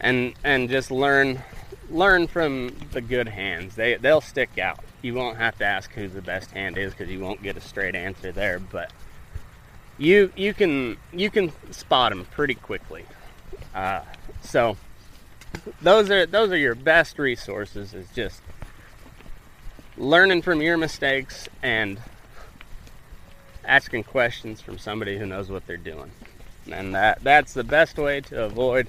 and 0.00 0.34
and 0.42 0.70
just 0.70 0.90
learn 0.90 1.42
learn 1.90 2.26
from 2.26 2.74
the 2.92 3.02
good 3.02 3.28
hands. 3.28 3.76
They 3.76 3.96
they'll 3.96 4.22
stick 4.22 4.58
out. 4.58 4.80
You 5.02 5.12
won't 5.12 5.36
have 5.36 5.58
to 5.58 5.64
ask 5.64 5.92
who 5.92 6.08
the 6.08 6.22
best 6.22 6.50
hand 6.52 6.78
is 6.78 6.92
because 6.92 7.10
you 7.10 7.20
won't 7.20 7.42
get 7.42 7.56
a 7.56 7.60
straight 7.60 7.94
answer 7.94 8.32
there. 8.32 8.58
But 8.58 8.90
you 9.98 10.32
you 10.36 10.54
can 10.54 10.96
you 11.12 11.30
can 11.30 11.52
spot 11.70 12.12
them 12.12 12.24
pretty 12.30 12.54
quickly. 12.54 13.04
Uh, 13.74 14.00
so 14.40 14.78
those 15.82 16.10
are 16.10 16.24
those 16.24 16.50
are 16.50 16.56
your 16.56 16.74
best 16.74 17.18
resources. 17.18 17.92
Is 17.92 18.08
just 18.14 18.40
learning 19.98 20.40
from 20.40 20.62
your 20.62 20.78
mistakes 20.78 21.46
and 21.62 22.00
asking 23.66 24.04
questions 24.04 24.60
from 24.60 24.78
somebody 24.78 25.18
who 25.18 25.26
knows 25.26 25.50
what 25.50 25.66
they're 25.66 25.76
doing. 25.76 26.10
And 26.70 26.94
that 26.94 27.22
that's 27.22 27.52
the 27.52 27.64
best 27.64 27.98
way 27.98 28.20
to 28.22 28.44
avoid 28.44 28.88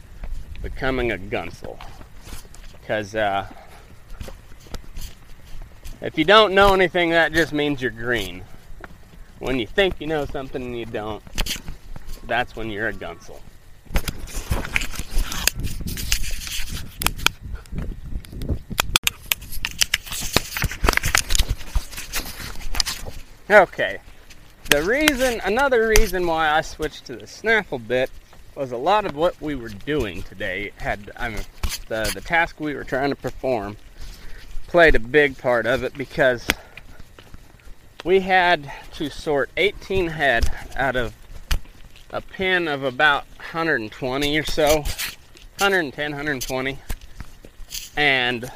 becoming 0.61 1.11
a 1.11 1.17
gunsel. 1.17 1.79
Because 2.73 3.15
uh, 3.15 3.47
if 6.01 6.17
you 6.17 6.23
don't 6.23 6.53
know 6.53 6.73
anything, 6.73 7.11
that 7.11 7.33
just 7.33 7.53
means 7.53 7.81
you're 7.81 7.91
green. 7.91 8.43
When 9.39 9.59
you 9.59 9.67
think 9.67 9.95
you 9.99 10.07
know 10.07 10.25
something 10.25 10.61
and 10.61 10.77
you 10.77 10.85
don't, 10.85 11.23
that's 12.25 12.55
when 12.55 12.69
you're 12.69 12.87
a 12.87 12.93
gunsel. 12.93 13.39
Okay, 23.49 23.99
the 24.69 24.83
reason, 24.83 25.39
another 25.45 25.87
reason 25.87 26.27
why 26.27 26.49
I 26.49 26.61
switched 26.61 27.05
to 27.05 27.15
the 27.15 27.27
snaffle 27.27 27.79
bit 27.79 28.09
was 28.55 28.71
a 28.71 28.77
lot 28.77 29.05
of 29.05 29.15
what 29.15 29.39
we 29.41 29.55
were 29.55 29.69
doing 29.69 30.23
today 30.23 30.71
had, 30.77 31.11
I 31.15 31.29
mean, 31.29 31.43
the, 31.87 32.09
the 32.13 32.21
task 32.21 32.59
we 32.59 32.75
were 32.75 32.83
trying 32.83 33.09
to 33.09 33.15
perform 33.15 33.77
played 34.67 34.95
a 34.95 34.99
big 34.99 35.37
part 35.37 35.65
of 35.65 35.83
it 35.83 35.93
because 35.93 36.47
we 38.03 38.19
had 38.19 38.71
to 38.95 39.09
sort 39.09 39.49
18 39.55 40.07
head 40.07 40.49
out 40.75 40.95
of 40.95 41.15
a 42.09 42.21
pen 42.21 42.67
of 42.67 42.83
about 42.83 43.25
120 43.37 44.37
or 44.37 44.43
so 44.43 44.77
110 45.59 46.11
120 46.11 46.77
and 47.95 48.51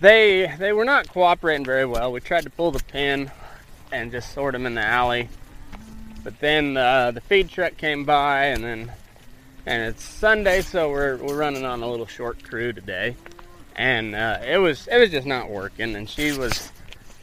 they 0.00 0.54
they 0.58 0.72
were 0.72 0.84
not 0.84 1.08
cooperating 1.08 1.64
very 1.64 1.86
well. 1.86 2.12
We 2.12 2.20
tried 2.20 2.44
to 2.44 2.50
pull 2.50 2.70
the 2.70 2.82
pin 2.84 3.30
and 3.92 4.10
just 4.10 4.32
sort 4.32 4.52
them 4.52 4.66
in 4.66 4.74
the 4.74 4.84
alley. 4.84 5.28
But 6.24 6.40
then 6.40 6.76
uh, 6.76 7.12
the 7.12 7.20
feed 7.20 7.48
truck 7.48 7.76
came 7.76 8.04
by, 8.04 8.46
and 8.46 8.62
then 8.64 8.92
and 9.66 9.82
it's 9.82 10.02
Sunday, 10.02 10.62
so 10.62 10.90
we're 10.90 11.16
we're 11.16 11.36
running 11.36 11.64
on 11.64 11.82
a 11.82 11.90
little 11.90 12.06
short 12.06 12.42
crew 12.42 12.72
today, 12.72 13.16
and 13.76 14.14
uh, 14.14 14.38
it 14.46 14.58
was 14.58 14.88
it 14.88 14.98
was 14.98 15.10
just 15.10 15.26
not 15.26 15.50
working. 15.50 15.94
And 15.94 16.08
she 16.08 16.32
was 16.32 16.70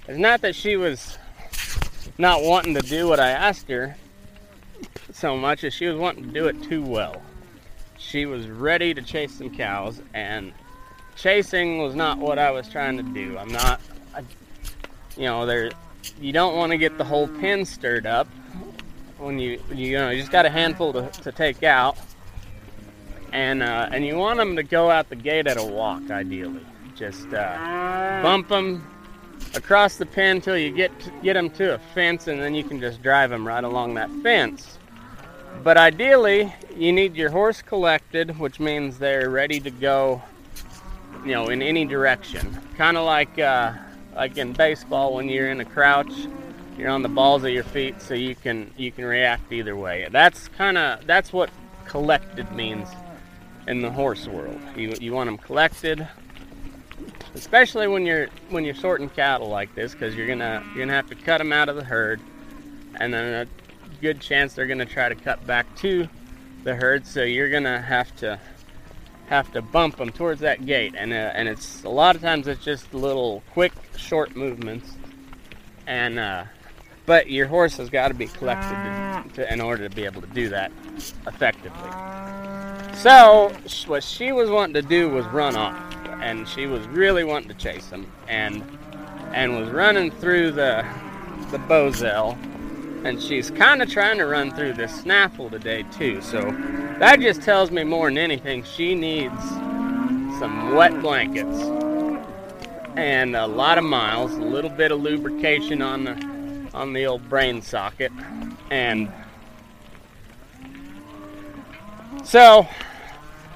it's 0.07 0.19
not 0.19 0.41
that 0.41 0.55
she 0.55 0.75
was 0.75 1.17
not 2.17 2.43
wanting 2.43 2.75
to 2.75 2.81
do 2.81 3.07
what 3.07 3.19
I 3.19 3.29
asked 3.29 3.69
her 3.69 3.95
so 5.11 5.37
much 5.37 5.63
as 5.63 5.73
she 5.73 5.87
was 5.87 5.97
wanting 5.97 6.25
to 6.25 6.31
do 6.31 6.47
it 6.47 6.61
too 6.63 6.83
well. 6.83 7.21
She 7.97 8.25
was 8.25 8.47
ready 8.47 8.93
to 8.93 9.01
chase 9.01 9.33
some 9.33 9.49
cows, 9.49 10.01
and 10.13 10.53
chasing 11.15 11.79
was 11.79 11.95
not 11.95 12.17
what 12.17 12.37
I 12.37 12.51
was 12.51 12.69
trying 12.69 12.97
to 12.97 13.03
do. 13.03 13.37
I'm 13.37 13.51
not, 13.51 13.81
I, 14.13 14.21
you 15.17 15.23
know, 15.23 15.45
there 15.45 15.71
you 16.19 16.31
don't 16.31 16.55
want 16.55 16.71
to 16.71 16.77
get 16.77 16.97
the 16.97 17.03
whole 17.03 17.27
pin 17.27 17.65
stirred 17.65 18.05
up 18.05 18.27
when 19.17 19.39
you 19.39 19.61
you 19.73 19.97
know 19.97 20.09
you 20.09 20.19
just 20.19 20.31
got 20.31 20.45
a 20.45 20.49
handful 20.49 20.93
to, 20.93 21.09
to 21.21 21.31
take 21.31 21.63
out. 21.63 21.97
And 23.31 23.63
uh, 23.63 23.89
and 23.91 24.05
you 24.05 24.15
want 24.15 24.37
them 24.37 24.55
to 24.55 24.63
go 24.63 24.89
out 24.89 25.09
the 25.09 25.15
gate 25.15 25.47
at 25.47 25.57
a 25.57 25.63
walk 25.63 26.09
ideally. 26.09 26.65
Just 26.95 27.27
uh, 27.33 28.21
bump 28.21 28.47
them 28.47 28.87
across 29.53 29.97
the 29.97 30.05
pen 30.05 30.41
till 30.41 30.57
you 30.57 30.71
get 30.71 30.91
get 31.21 31.33
them 31.33 31.49
to 31.49 31.75
a 31.75 31.77
fence 31.93 32.27
and 32.27 32.41
then 32.41 32.55
you 32.55 32.63
can 32.63 32.79
just 32.79 33.01
drive 33.01 33.29
them 33.29 33.45
right 33.45 33.63
along 33.63 33.95
that 33.95 34.09
fence. 34.23 34.77
But 35.63 35.77
ideally 35.77 36.53
you 36.75 36.91
need 36.91 37.15
your 37.15 37.29
horse 37.29 37.61
collected 37.61 38.37
which 38.39 38.59
means 38.59 38.97
they're 38.97 39.29
ready 39.29 39.59
to 39.61 39.71
go 39.71 40.21
you 41.25 41.31
know 41.31 41.49
in 41.49 41.61
any 41.61 41.85
direction. 41.85 42.57
Kind 42.77 42.95
of 42.95 43.05
like 43.05 43.37
uh, 43.39 43.73
like 44.15 44.37
in 44.37 44.53
baseball 44.53 45.13
when 45.13 45.29
you're 45.29 45.49
in 45.49 45.59
a 45.59 45.65
crouch 45.65 46.13
you're 46.77 46.89
on 46.89 47.01
the 47.01 47.09
balls 47.09 47.43
of 47.43 47.51
your 47.51 47.63
feet 47.63 48.01
so 48.01 48.13
you 48.13 48.35
can 48.35 48.71
you 48.77 48.91
can 48.91 49.05
react 49.05 49.51
either 49.51 49.75
way. 49.75 50.07
That's 50.11 50.47
kind 50.49 50.77
of 50.77 51.05
that's 51.07 51.31
what 51.31 51.49
collected 51.85 52.51
means 52.51 52.89
in 53.67 53.81
the 53.81 53.91
horse 53.91 54.27
world. 54.27 54.59
You, 54.75 54.93
you 54.99 55.13
want 55.13 55.27
them 55.27 55.37
collected 55.37 56.07
especially 57.33 57.87
when 57.87 58.05
you're 58.05 58.27
when 58.49 58.63
you're 58.63 58.75
sorting 58.75 59.09
cattle 59.09 59.49
like 59.49 59.73
this 59.75 59.93
because 59.93 60.15
you're 60.15 60.27
gonna 60.27 60.63
you're 60.67 60.85
gonna 60.85 60.93
have 60.93 61.07
to 61.07 61.15
cut 61.15 61.37
them 61.37 61.51
out 61.51 61.69
of 61.69 61.75
the 61.75 61.83
herd 61.83 62.19
and 62.99 63.13
then 63.13 63.47
a 63.47 64.01
good 64.01 64.19
chance 64.21 64.53
they're 64.53 64.67
gonna 64.67 64.85
try 64.85 65.09
to 65.09 65.15
cut 65.15 65.45
back 65.45 65.65
to 65.75 66.07
the 66.63 66.73
herd 66.73 67.05
so 67.05 67.23
you're 67.23 67.49
gonna 67.49 67.81
have 67.81 68.15
to 68.15 68.39
have 69.27 69.51
to 69.53 69.61
bump 69.61 69.97
them 69.97 70.11
towards 70.11 70.41
that 70.41 70.65
gate, 70.65 70.93
and 70.97 71.11
uh, 71.11 71.31
and 71.33 71.47
it's 71.47 71.83
a 71.83 71.89
lot 71.89 72.15
of 72.15 72.21
times 72.21 72.47
it's 72.47 72.63
just 72.63 72.93
little 72.93 73.43
quick, 73.51 73.73
short 73.97 74.35
movements, 74.35 74.93
and 75.87 76.19
uh, 76.19 76.45
but 77.05 77.29
your 77.29 77.47
horse 77.47 77.77
has 77.77 77.89
got 77.89 78.09
to 78.09 78.13
be 78.13 78.27
collected 78.27 78.75
to, 79.29 79.35
to, 79.35 79.53
in 79.53 79.61
order 79.61 79.87
to 79.87 79.95
be 79.95 80.05
able 80.05 80.21
to 80.21 80.27
do 80.27 80.49
that 80.49 80.71
effectively. 81.27 81.91
So 82.95 83.51
what 83.87 84.03
she 84.03 84.31
was 84.31 84.49
wanting 84.49 84.75
to 84.75 84.81
do 84.81 85.09
was 85.09 85.25
run 85.27 85.55
off, 85.55 85.75
and 86.21 86.47
she 86.47 86.65
was 86.65 86.87
really 86.87 87.23
wanting 87.23 87.49
to 87.49 87.55
chase 87.55 87.89
him, 87.89 88.11
and 88.27 88.63
and 89.33 89.59
was 89.59 89.69
running 89.69 90.11
through 90.11 90.51
the 90.51 90.85
the 91.51 91.57
bosal 91.59 92.37
and 93.05 93.21
she's 93.21 93.51
kind 93.51 93.81
of 93.83 93.89
trying 93.89 94.17
to 94.17 94.25
run 94.25 94.51
through 94.51 94.73
this 94.73 94.93
snaffle 95.01 95.49
today 95.49 95.83
too. 95.91 96.21
So 96.21 96.41
that 96.99 97.19
just 97.19 97.43
tells 97.43 97.69
me 97.69 97.83
more 97.83 98.09
than 98.09 98.17
anything 98.17 98.63
she 98.63 98.95
needs 98.95 99.41
some 100.39 100.73
wet 100.75 100.99
blankets. 101.01 101.57
and 102.97 103.35
a 103.35 103.45
lot 103.45 103.77
of 103.77 103.83
miles, 103.83 104.33
a 104.33 104.41
little 104.41 104.69
bit 104.69 104.91
of 104.91 105.01
lubrication 105.01 105.81
on 105.81 106.03
the 106.05 106.69
on 106.73 106.93
the 106.93 107.05
old 107.05 107.29
brain 107.29 107.61
socket, 107.61 108.11
and 108.69 109.11
so 112.23 112.67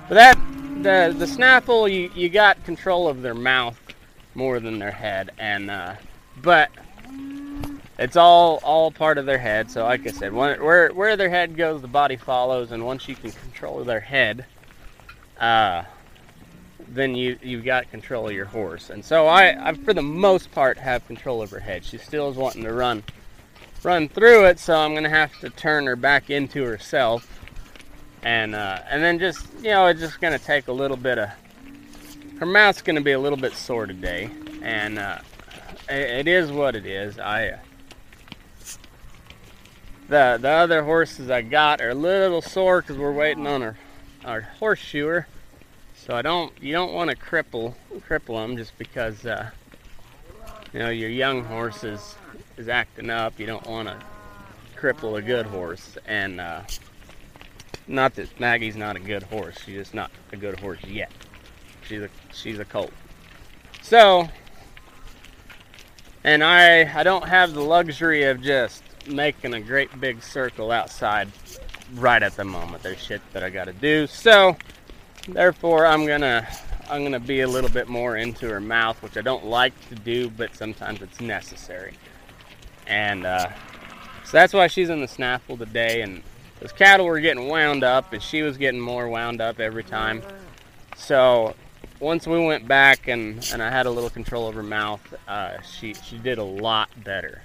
that 0.09 0.37
the 0.81 1.15
the 1.17 1.27
snaffle 1.27 1.87
you 1.87 2.11
you 2.15 2.29
got 2.29 2.63
control 2.65 3.07
of 3.07 3.21
their 3.21 3.35
mouth 3.35 3.79
more 4.35 4.59
than 4.59 4.79
their 4.79 4.91
head, 4.91 5.31
and 5.37 5.71
uh, 5.71 5.95
but 6.41 6.69
it's 7.99 8.15
all 8.15 8.61
all 8.63 8.91
part 8.91 9.17
of 9.17 9.25
their 9.25 9.37
head. 9.37 9.69
So 9.69 9.83
like 9.83 10.07
I 10.07 10.11
said, 10.11 10.33
when, 10.33 10.63
where 10.63 10.89
where 10.89 11.17
their 11.17 11.29
head 11.29 11.57
goes, 11.57 11.81
the 11.81 11.87
body 11.87 12.15
follows, 12.15 12.71
and 12.71 12.85
once 12.85 13.07
you 13.07 13.15
can 13.15 13.31
control 13.31 13.83
their 13.83 13.99
head, 13.99 14.45
uh, 15.37 15.83
then 16.87 17.13
you 17.13 17.37
you've 17.43 17.65
got 17.65 17.91
control 17.91 18.29
of 18.29 18.33
your 18.33 18.45
horse. 18.45 18.89
And 18.89 19.03
so 19.03 19.27
I, 19.27 19.69
I 19.69 19.73
for 19.73 19.93
the 19.93 20.01
most 20.01 20.49
part 20.51 20.77
have 20.77 21.05
control 21.07 21.41
of 21.41 21.51
her 21.51 21.59
head. 21.59 21.83
She 21.83 21.97
still 21.97 22.29
is 22.29 22.37
wanting 22.37 22.63
to 22.63 22.73
run 22.73 23.03
run 23.83 24.07
through 24.07 24.45
it, 24.45 24.59
so 24.59 24.77
I'm 24.77 24.93
gonna 24.95 25.09
have 25.09 25.37
to 25.41 25.49
turn 25.49 25.85
her 25.85 25.97
back 25.97 26.29
into 26.29 26.63
herself. 26.63 27.27
And 28.23 28.55
uh, 28.55 28.79
and 28.89 29.03
then 29.03 29.19
just 29.19 29.45
you 29.57 29.71
know 29.71 29.87
it's 29.87 29.99
just 29.99 30.21
gonna 30.21 30.39
take 30.39 30.69
a 30.69 30.73
little 30.73 30.97
bit 30.97 31.17
of 31.17 31.29
her 32.39 32.45
mouth's 32.45 32.81
gonna 32.81 33.01
be 33.01 33.11
a 33.11 33.19
little 33.19 33.37
bit 33.37 33.51
sore 33.51 33.87
today, 33.87 34.29
and 34.61 34.97
uh, 34.97 35.19
it, 35.89 36.27
it 36.27 36.27
is 36.29 36.49
what 36.49 36.77
it 36.77 36.85
is. 36.85 37.19
I 37.19 37.59
the 40.09 40.39
the 40.41 40.49
other 40.49 40.83
horses 40.83 41.29
I 41.29 41.43
got 41.43 41.79
are 41.81 41.91
a 41.91 41.95
little 41.95 42.41
sore 42.41 42.81
because 42.81 42.97
we're 42.97 43.13
waiting 43.13 43.47
on 43.47 43.61
our 43.61 43.77
our 44.25 44.41
horseshoer. 44.41 45.27
So 45.95 46.15
I 46.15 46.21
don't 46.23 46.51
you 46.61 46.73
don't 46.73 46.93
want 46.93 47.11
to 47.11 47.15
cripple 47.15 47.75
cripple 48.09 48.41
them 48.41 48.57
just 48.57 48.77
because 48.77 49.25
uh, 49.25 49.51
you 50.73 50.79
know 50.79 50.89
your 50.89 51.09
young 51.09 51.43
horse 51.43 51.83
is, 51.83 52.15
is 52.57 52.67
acting 52.67 53.09
up. 53.09 53.39
You 53.39 53.45
don't 53.45 53.65
want 53.67 53.87
to 53.87 53.97
cripple 54.75 55.17
a 55.17 55.21
good 55.21 55.45
horse. 55.45 55.97
And 56.05 56.41
uh, 56.41 56.61
not 57.87 58.15
that 58.15 58.39
Maggie's 58.39 58.75
not 58.75 58.95
a 58.95 58.99
good 58.99 59.23
horse. 59.23 59.57
She's 59.63 59.75
just 59.75 59.93
not 59.93 60.09
a 60.31 60.37
good 60.37 60.59
horse 60.59 60.83
yet. 60.85 61.11
She's 61.87 62.01
a 62.01 62.09
she's 62.33 62.57
a 62.57 62.65
colt. 62.65 62.91
So 63.83 64.27
and 66.23 66.43
I 66.43 66.99
I 66.99 67.03
don't 67.03 67.27
have 67.27 67.53
the 67.53 67.61
luxury 67.61 68.23
of 68.23 68.41
just 68.41 68.83
making 69.09 69.53
a 69.53 69.59
great 69.59 69.99
big 69.99 70.23
circle 70.23 70.71
outside 70.71 71.29
right 71.95 72.21
at 72.21 72.35
the 72.35 72.43
moment. 72.43 72.83
There's 72.83 73.01
shit 73.01 73.21
that 73.33 73.43
I 73.43 73.49
got 73.49 73.65
to 73.65 73.73
do. 73.73 74.07
So, 74.07 74.57
therefore, 75.27 75.85
I'm 75.85 76.05
gonna 76.05 76.47
I'm 76.89 77.03
gonna 77.03 77.19
be 77.19 77.41
a 77.41 77.47
little 77.47 77.69
bit 77.69 77.87
more 77.87 78.17
into 78.17 78.49
her 78.49 78.59
mouth, 78.59 79.01
which 79.03 79.17
I 79.17 79.21
don't 79.21 79.45
like 79.45 79.73
to 79.89 79.95
do, 79.95 80.29
but 80.29 80.55
sometimes 80.55 81.01
it's 81.01 81.21
necessary. 81.21 81.93
And 82.87 83.25
uh, 83.25 83.49
so 84.25 84.31
that's 84.31 84.53
why 84.53 84.67
she's 84.67 84.89
in 84.89 85.01
the 85.01 85.07
snaffle 85.07 85.57
today. 85.57 86.01
And 86.01 86.23
those 86.59 86.71
cattle 86.71 87.05
were 87.05 87.19
getting 87.19 87.47
wound 87.47 87.83
up, 87.83 88.11
and 88.13 88.21
she 88.21 88.41
was 88.41 88.57
getting 88.57 88.79
more 88.79 89.07
wound 89.07 89.41
up 89.41 89.59
every 89.59 89.83
time. 89.83 90.23
So 90.95 91.55
once 91.99 92.25
we 92.25 92.43
went 92.43 92.67
back 92.67 93.07
and, 93.07 93.47
and 93.53 93.61
I 93.61 93.69
had 93.69 93.85
a 93.85 93.91
little 93.91 94.09
control 94.09 94.47
of 94.47 94.55
her 94.55 94.63
mouth, 94.63 95.01
uh, 95.27 95.61
she 95.61 95.93
she 95.93 96.17
did 96.17 96.37
a 96.37 96.43
lot 96.43 96.89
better. 97.03 97.41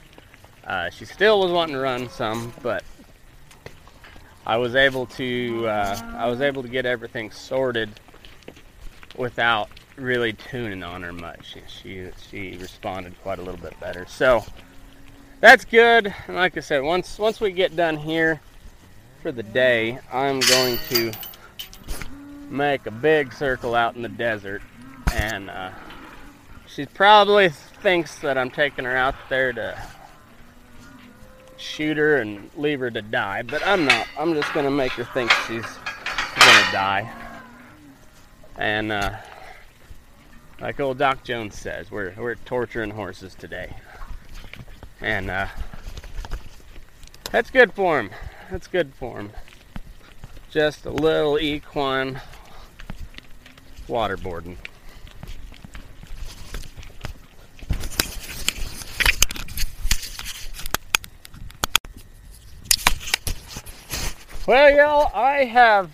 Uh, 0.67 0.91
she 0.91 1.05
still 1.05 1.41
was 1.41 1.51
wanting 1.51 1.75
to 1.75 1.81
run 1.81 2.09
some, 2.09 2.53
but 2.63 2.83
I 4.47 4.57
was 4.57 4.75
able 4.75 5.07
to 5.07 5.67
uh, 5.67 6.15
I 6.17 6.29
was 6.29 6.41
able 6.41 6.63
to 6.63 6.69
get 6.69 6.87
everything 6.87 7.31
sorted 7.31 7.91
without 9.17 9.69
really 9.97 10.33
tuning 10.33 10.83
on 10.83 11.03
her 11.03 11.13
much. 11.13 11.57
She, 11.67 12.09
she 12.31 12.57
responded 12.57 13.15
quite 13.23 13.39
a 13.39 13.43
little 13.43 13.61
bit 13.61 13.79
better. 13.81 14.07
So 14.09 14.45
that's 15.41 15.65
good. 15.65 16.13
And 16.27 16.37
like 16.37 16.57
I 16.57 16.61
said, 16.61 16.83
once 16.83 17.19
once 17.19 17.41
we 17.41 17.53
get 17.53 17.77
done 17.77 17.97
here 17.97 18.41
for 19.23 19.33
the 19.33 19.43
day, 19.43 19.99
I'm 20.13 20.41
going 20.41 20.79
to 20.91 21.13
make 22.49 22.87
a 22.87 22.91
big 22.91 23.33
circle 23.33 23.75
out 23.75 23.97
in 23.97 24.03
the 24.03 24.09
desert, 24.09 24.63
and 25.13 25.51
uh, 25.51 25.71
she 26.67 26.87
probably 26.87 27.49
thinks 27.49 28.19
that 28.21 28.37
I'm 28.39 28.51
taking 28.51 28.85
her 28.85 28.97
out 28.97 29.15
there 29.29 29.53
to 29.53 29.79
shoot 31.57 31.97
her 31.97 32.17
and 32.17 32.51
leave 32.57 32.81
her 32.81 32.91
to 32.91 33.03
die, 33.03 33.43
but 33.43 33.67
I'm 33.67 33.85
not. 33.85 34.07
I'm 34.19 34.35
just 34.35 34.53
gonna 34.53 34.71
make 34.71 34.93
her 34.93 35.05
think 35.05 35.31
she's 35.47 35.63
gonna 35.65 36.73
die. 36.73 37.13
And 38.57 38.93
uh, 38.93 39.17
like 40.61 40.79
old 40.81 40.99
Doc 40.99 41.25
Jones 41.25 41.59
says, 41.59 41.91
we're 41.91 42.15
we're 42.17 42.37
torturing 42.37 42.91
horses 42.91 43.35
today, 43.35 43.75
and 45.01 45.31
uh, 45.31 45.47
that's 47.31 47.51
good 47.51 47.73
for 47.73 48.01
him. 48.01 48.11
That's 48.51 48.67
good 48.67 48.95
for 48.95 49.19
him. 49.19 49.31
Just 50.51 50.87
a 50.87 50.91
little 50.91 51.39
equine 51.39 52.21
waterboarding. 53.89 54.57
Well, 64.47 64.77
y'all, 64.77 65.11
I 65.15 65.45
have 65.45 65.91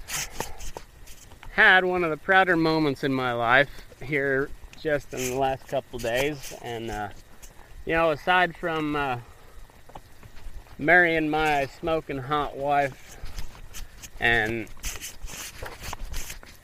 had 1.53 1.85
one 1.85 2.03
of 2.03 2.11
the 2.11 2.17
prouder 2.17 2.57
moments 2.57 3.05
in 3.05 3.15
my 3.15 3.33
life 3.33 3.71
here 4.03 4.51
just 4.81 5.15
in 5.15 5.21
the 5.21 5.37
last 5.37 5.69
couple 5.69 6.01
days. 6.01 6.53
And, 6.61 6.91
uh, 6.91 7.11
you 7.87 7.93
know, 7.93 8.11
aside 8.11 8.57
from 8.57 8.97
uh, 8.97 9.19
marrying 10.79 11.31
my 11.31 11.67
smoking 11.79 12.19
hot 12.19 12.57
wife 12.57 13.19
and 14.19 14.67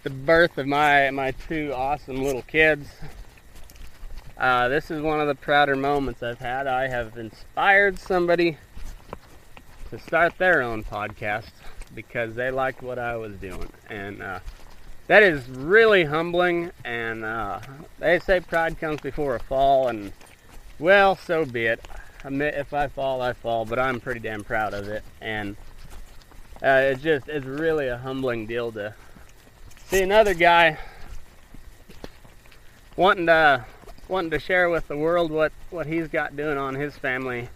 the 0.02 0.10
birth 0.10 0.58
of 0.58 0.66
my, 0.66 1.10
my 1.10 1.30
two 1.30 1.72
awesome 1.72 2.20
little 2.20 2.42
kids, 2.42 2.88
uh, 4.38 4.66
this 4.66 4.90
is 4.90 5.00
one 5.00 5.20
of 5.20 5.28
the 5.28 5.36
prouder 5.36 5.76
moments 5.76 6.20
I've 6.20 6.40
had. 6.40 6.66
I 6.66 6.88
have 6.88 7.16
inspired 7.16 8.00
somebody 8.00 8.58
to 9.90 10.00
start 10.00 10.36
their 10.38 10.62
own 10.62 10.82
podcast 10.82 11.52
because 11.96 12.36
they 12.36 12.52
liked 12.52 12.82
what 12.82 13.00
I 13.00 13.16
was 13.16 13.34
doing. 13.36 13.68
And 13.90 14.22
uh, 14.22 14.38
that 15.08 15.24
is 15.24 15.48
really 15.48 16.04
humbling. 16.04 16.70
And 16.84 17.24
uh, 17.24 17.58
they 17.98 18.20
say 18.20 18.38
pride 18.38 18.78
comes 18.78 19.00
before 19.00 19.34
a 19.34 19.40
fall, 19.40 19.88
and 19.88 20.12
well, 20.78 21.16
so 21.16 21.44
be 21.44 21.66
it. 21.66 21.84
Admit 22.22 22.54
if 22.54 22.72
I 22.72 22.86
fall, 22.86 23.20
I 23.22 23.32
fall, 23.32 23.64
but 23.64 23.78
I'm 23.78 23.98
pretty 23.98 24.20
damn 24.20 24.44
proud 24.44 24.74
of 24.74 24.86
it. 24.86 25.02
And 25.20 25.56
uh, 26.62 26.90
it's 26.90 27.02
just, 27.02 27.28
it's 27.28 27.46
really 27.46 27.88
a 27.88 27.96
humbling 27.96 28.46
deal 28.46 28.70
to 28.72 28.94
see 29.88 30.02
another 30.02 30.34
guy 30.34 30.78
wanting 32.96 33.26
to 33.26 33.64
wanting 34.08 34.30
to 34.30 34.38
share 34.38 34.68
with 34.70 34.88
the 34.88 34.96
world 34.96 35.30
what 35.30 35.52
what 35.70 35.86
he's 35.86 36.08
got 36.08 36.36
doing 36.36 36.56
on 36.56 36.74
his 36.74 36.96
family 36.96 37.48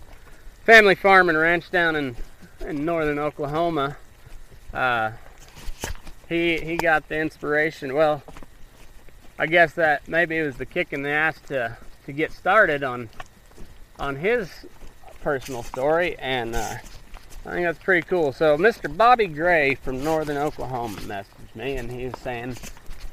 family 0.64 0.94
farm 0.94 1.28
and 1.28 1.38
ranch 1.38 1.70
down 1.70 1.96
in 1.96 2.16
in 2.66 2.84
northern 2.84 3.18
Oklahoma 3.18 3.96
uh, 4.72 5.12
he 6.28 6.58
he 6.58 6.76
got 6.76 7.08
the 7.08 7.18
inspiration. 7.18 7.94
Well, 7.94 8.22
I 9.38 9.46
guess 9.46 9.74
that 9.74 10.06
maybe 10.08 10.38
it 10.38 10.44
was 10.44 10.56
the 10.56 10.66
kick 10.66 10.92
in 10.92 11.02
the 11.02 11.10
ass 11.10 11.40
to 11.48 11.76
to 12.06 12.12
get 12.12 12.32
started 12.32 12.82
on 12.82 13.08
on 13.98 14.16
his 14.16 14.48
personal 15.22 15.62
story, 15.62 16.16
and 16.18 16.54
uh, 16.54 16.76
I 17.46 17.50
think 17.50 17.66
that's 17.66 17.78
pretty 17.78 18.06
cool. 18.06 18.32
So, 18.32 18.56
Mr. 18.56 18.94
Bobby 18.94 19.26
Gray 19.26 19.74
from 19.74 20.02
Northern 20.04 20.36
Oklahoma 20.36 20.98
messaged 20.98 21.54
me, 21.54 21.76
and 21.76 21.90
he 21.90 22.06
was 22.06 22.14
saying 22.22 22.56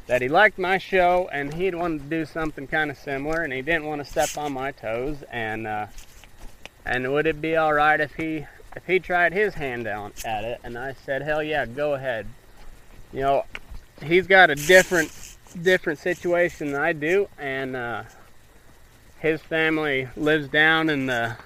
that 0.07 0.21
he 0.21 0.29
liked 0.29 0.57
my 0.57 0.77
show 0.77 1.29
and 1.31 1.53
he'd 1.53 1.75
wanted 1.75 2.03
to 2.03 2.09
do 2.09 2.25
something 2.25 2.67
kind 2.67 2.89
of 2.89 2.97
similar, 2.97 3.41
and 3.41 3.53
he 3.53 3.61
didn't 3.61 3.85
want 3.85 4.03
to 4.03 4.09
step 4.09 4.37
on 4.37 4.53
my 4.53 4.71
toes, 4.71 5.23
and 5.31 5.67
uh, 5.67 5.87
and 6.85 7.11
would 7.11 7.27
it 7.27 7.41
be 7.41 7.55
all 7.55 7.73
right 7.73 7.99
if 7.99 8.15
he 8.15 8.45
if 8.75 8.85
he 8.85 8.99
tried 8.99 9.33
his 9.33 9.53
hand 9.53 9.85
down 9.85 10.13
at 10.25 10.43
it, 10.43 10.59
and 10.63 10.77
I 10.77 10.93
said, 11.05 11.21
hell 11.21 11.41
yeah, 11.41 11.65
go 11.65 11.93
ahead. 11.93 12.27
You 13.13 13.21
know, 13.21 13.45
he's 14.03 14.27
got 14.27 14.49
a 14.49 14.55
different 14.55 15.11
different 15.61 15.99
situation 15.99 16.71
than 16.71 16.81
I 16.81 16.93
do, 16.93 17.29
and 17.39 17.75
uh, 17.75 18.03
his 19.19 19.41
family 19.41 20.07
lives 20.15 20.47
down 20.49 20.89
in 20.89 21.05
the 21.05 21.37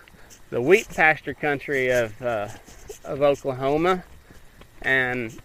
the 0.49 0.61
wheat 0.61 0.89
pasture 0.89 1.33
country 1.33 1.89
of 1.89 2.19
uh, 2.21 2.49
of 3.05 3.21
Oklahoma, 3.21 4.03
and 4.81 5.39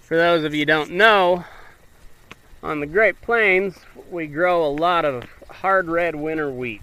for 0.00 0.16
those 0.16 0.44
of 0.44 0.54
you 0.54 0.64
don't 0.64 0.92
know, 0.92 1.44
on 2.62 2.80
the 2.80 2.86
Great 2.86 3.20
Plains 3.20 3.74
we 4.10 4.26
grow 4.26 4.64
a 4.64 4.68
lot 4.68 5.04
of 5.04 5.24
hard 5.50 5.88
red 5.88 6.14
winter 6.14 6.50
wheat 6.50 6.82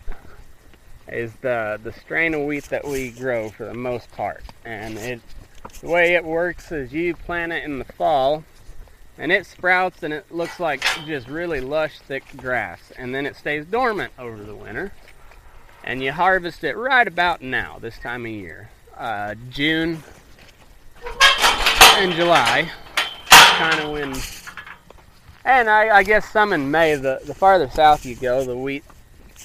is 1.08 1.34
the 1.42 1.80
the 1.84 1.92
strain 1.94 2.34
of 2.34 2.42
wheat 2.42 2.66
that 2.66 2.86
we 2.86 3.12
grow 3.12 3.50
for 3.50 3.66
the 3.66 3.74
most 3.74 4.12
part. 4.12 4.44
And 4.64 4.98
it 4.98 5.22
the 5.82 5.90
way 5.90 6.16
it 6.16 6.24
works 6.24 6.72
is 6.72 6.94
you 6.94 7.16
plant 7.16 7.52
it 7.52 7.64
in 7.64 7.80
the 7.80 7.86
fall 7.86 8.44
and 9.18 9.32
it 9.32 9.46
sprouts 9.46 10.04
and 10.04 10.14
it 10.14 10.32
looks 10.32 10.60
like 10.60 10.84
just 11.06 11.28
really 11.28 11.62
lush, 11.62 12.00
thick 12.00 12.24
grass, 12.36 12.92
and 12.98 13.16
then 13.16 13.26
it 13.26 13.36
stays 13.36 13.66
dormant 13.66 14.14
over 14.20 14.44
the 14.44 14.56
winter. 14.56 14.92
And 15.84 16.02
you 16.04 16.12
harvest 16.12 16.64
it 16.64 16.76
right 16.76 17.08
about 17.08 17.42
now, 17.42 17.78
this 17.80 18.00
time 18.00 18.26
of 18.26 18.32
year, 18.32 18.70
uh, 18.98 19.36
June 19.52 20.04
and 21.98 22.14
July, 22.14 22.72
kind 23.30 23.80
of 23.80 23.92
when. 23.92 24.16
And 25.46 25.70
I, 25.70 25.98
I 25.98 26.04
guess 26.04 26.30
some 26.32 26.54
in 26.54 26.72
May. 26.72 26.96
The 26.96 27.22
the 27.24 27.36
farther 27.36 27.70
south 27.70 28.04
you 28.06 28.16
go, 28.16 28.44
the 28.44 28.58
wheat, 28.58 28.84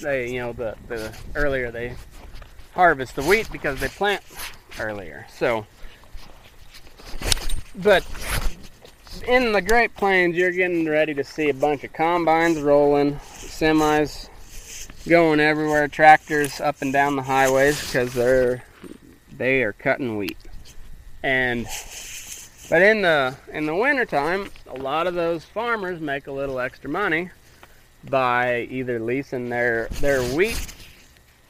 they 0.01 0.31
you 0.31 0.39
know 0.39 0.53
the 0.53 0.75
the 0.87 1.15
earlier 1.35 1.71
they 1.71 1.95
harvest 2.73 3.15
the 3.15 3.23
wheat 3.23 3.49
because 3.51 3.79
they 3.79 3.87
plant 3.87 4.23
earlier. 4.79 5.27
So, 5.33 5.65
but 7.75 8.05
in 9.27 9.51
the 9.51 9.61
Great 9.61 9.95
Plains, 9.95 10.35
you're 10.35 10.51
getting 10.51 10.87
ready 10.87 11.13
to 11.13 11.23
see 11.23 11.49
a 11.49 11.53
bunch 11.53 11.83
of 11.83 11.93
combines 11.93 12.59
rolling, 12.59 13.15
semis 13.15 14.29
going 15.07 15.39
everywhere, 15.39 15.87
tractors 15.87 16.59
up 16.61 16.81
and 16.81 16.93
down 16.93 17.15
the 17.15 17.23
highways 17.23 17.83
because 17.85 18.13
they're 18.13 18.63
they 19.37 19.63
are 19.63 19.73
cutting 19.73 20.17
wheat. 20.17 20.37
And 21.23 21.67
but 22.69 22.81
in 22.81 23.01
the 23.01 23.35
in 23.51 23.65
the 23.65 23.75
wintertime, 23.75 24.49
a 24.67 24.77
lot 24.77 25.07
of 25.07 25.13
those 25.13 25.43
farmers 25.43 25.99
make 25.99 26.27
a 26.27 26.31
little 26.31 26.59
extra 26.59 26.89
money 26.89 27.31
by 28.09 28.61
either 28.69 28.99
leasing 28.99 29.49
their 29.49 29.87
their 29.99 30.21
wheat 30.35 30.73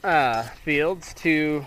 uh, 0.04 0.42
fields 0.64 1.14
to 1.14 1.66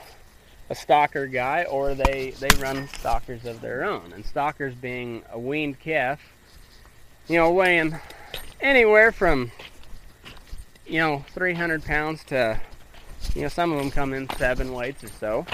a 0.70 0.76
stocker 0.76 1.32
guy, 1.32 1.64
or 1.64 1.94
they 1.94 2.32
they 2.40 2.50
run 2.60 2.88
stockers 2.90 3.46
of 3.46 3.62
their 3.62 3.84
own. 3.84 4.14
And 4.14 4.26
stockers 4.26 4.76
being 4.76 5.24
a 5.32 5.40
weaned 5.40 5.80
calf, 5.80 6.20
you 7.28 7.38
know, 7.38 7.52
weighing 7.52 7.96
anywhere 8.62 9.12
from 9.12 9.52
you 10.88 11.00
know 11.00 11.26
300 11.34 11.84
pounds 11.84 12.24
to 12.26 12.60
you 13.34 13.44
know 13.44 13.48
some 13.48 13.72
of 13.72 13.80
them 13.80 13.92
come 13.92 14.14
in 14.14 14.30
seven 14.38 14.72
weights 14.72 15.04
or 15.04 15.08
so. 15.08 15.46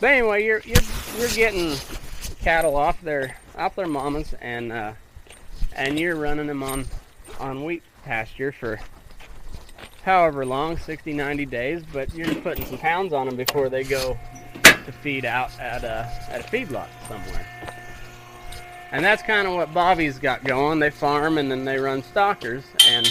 But 0.00 0.10
anyway, 0.10 0.44
you're 0.44 0.60
you're 0.60 0.82
you're 1.18 1.28
getting 1.30 1.76
cattle 2.40 2.76
off 2.76 3.00
their 3.00 3.36
off 3.56 3.76
their 3.76 3.86
mamas 3.86 4.34
and 4.40 4.72
uh, 4.72 4.92
and 5.74 5.98
you're 5.98 6.16
running 6.16 6.46
them 6.46 6.62
on 6.62 6.86
on 7.40 7.64
wheat 7.64 7.82
pasture 8.04 8.52
for 8.52 8.78
however 10.02 10.46
long 10.46 10.76
60 10.76 11.12
90 11.12 11.46
days 11.46 11.82
but 11.92 12.12
you're 12.14 12.34
putting 12.36 12.64
some 12.64 12.78
pounds 12.78 13.12
on 13.12 13.26
them 13.26 13.36
before 13.36 13.68
they 13.68 13.82
go 13.82 14.16
to 14.86 14.92
feed 14.92 15.24
out 15.24 15.50
at 15.60 15.84
a 15.84 16.10
at 16.30 16.40
a 16.40 16.44
feedlot 16.44 16.88
somewhere. 17.08 17.46
And 18.92 19.04
that's 19.04 19.22
kind 19.22 19.46
of 19.46 19.54
what 19.54 19.74
bobby's 19.74 20.18
got 20.18 20.44
going. 20.44 20.78
They 20.78 20.90
farm 20.90 21.38
and 21.38 21.50
then 21.50 21.64
they 21.64 21.78
run 21.78 22.02
stockers 22.02 22.64
and 22.88 23.06